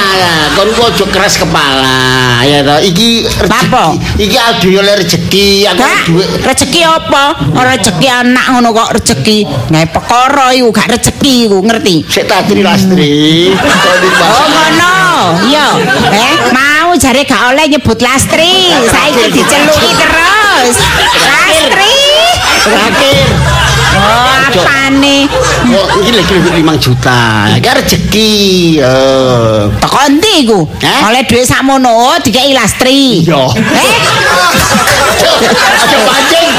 [0.56, 2.40] kon ku ojo keras kepala.
[2.48, 4.00] Ya toh, iki Lapo?
[4.16, 6.28] Iki aldo oleh rezeki, aku duit.
[6.48, 7.36] rezeki apa?
[7.52, 9.44] Ora rezeki anak ngono kok rezeki.
[9.68, 12.08] Gawe perkara iku gak rezeki iku, ngerti?
[12.08, 13.52] Sik tak tri lastri.
[14.24, 14.96] Oh ngono.
[15.52, 15.68] Iya.
[16.08, 18.72] Eh, mau jare gak oleh nyebut Lastri.
[18.88, 20.76] Saiki diceluki terus.
[21.28, 21.96] Lastri.
[22.64, 23.28] Terakhir.
[24.00, 25.28] Oh, apane?
[25.76, 27.20] Oh, iki lagi 5 juta.
[27.60, 28.34] Iki rezeki.
[28.80, 29.62] Eh.
[29.84, 30.60] Teko endi iku?
[30.80, 31.00] Eh?
[31.12, 33.28] Oleh dhuwit sakmono dikei Lastri.
[33.28, 33.44] Iya.
[33.54, 33.94] Eh?
[35.20, 36.50] Aja pancing.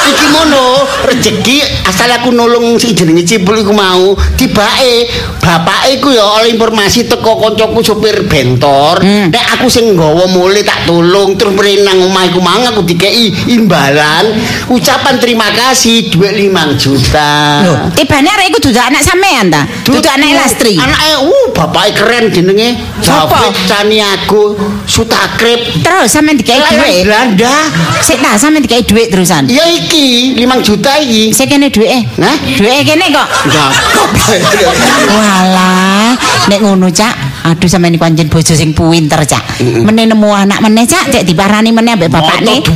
[0.00, 5.06] Iki mono rezeki asal aku nolong sing jenenge Cipul iku mau tibake
[5.38, 9.30] bapake iku ya oleh informasi teko koncoku sopir bentor Hmm.
[9.30, 14.34] nek aku sing nggawa mule tak tolong terus merenang omah iku mang aku dikei imbalan
[14.68, 19.66] ucapan terima kasih duit 5 juta Loh, tibane arek iku dudu anak sampean ta?
[19.82, 20.78] Dudu anak Lastri.
[20.78, 22.78] Anake uh bapake keren jenenge?
[23.02, 24.54] David Caniago
[24.86, 27.02] Sutakrip Terus sampean dikei dhuwit.
[27.08, 27.66] Belanda
[27.98, 29.50] Sik ta sampean dikei dhuwit terusan.
[29.50, 31.34] Ya iki 5 juta iki.
[31.34, 32.06] Sik kene dhuwite.
[32.22, 32.36] Hah?
[32.54, 33.28] Dhuwite kene kok.
[35.10, 36.14] Walah,
[36.46, 39.62] nek ngono Cak, aduh sampeyan iku anjen bojo sing pinter Cak.
[39.62, 42.62] Meneh nemu anak meneh Cak, cek diparani meneh ambek bapakne.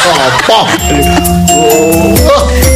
[0.00, 0.32] Moto duit.
[0.48, 0.64] Apa?
[1.52, 2.69] Oh,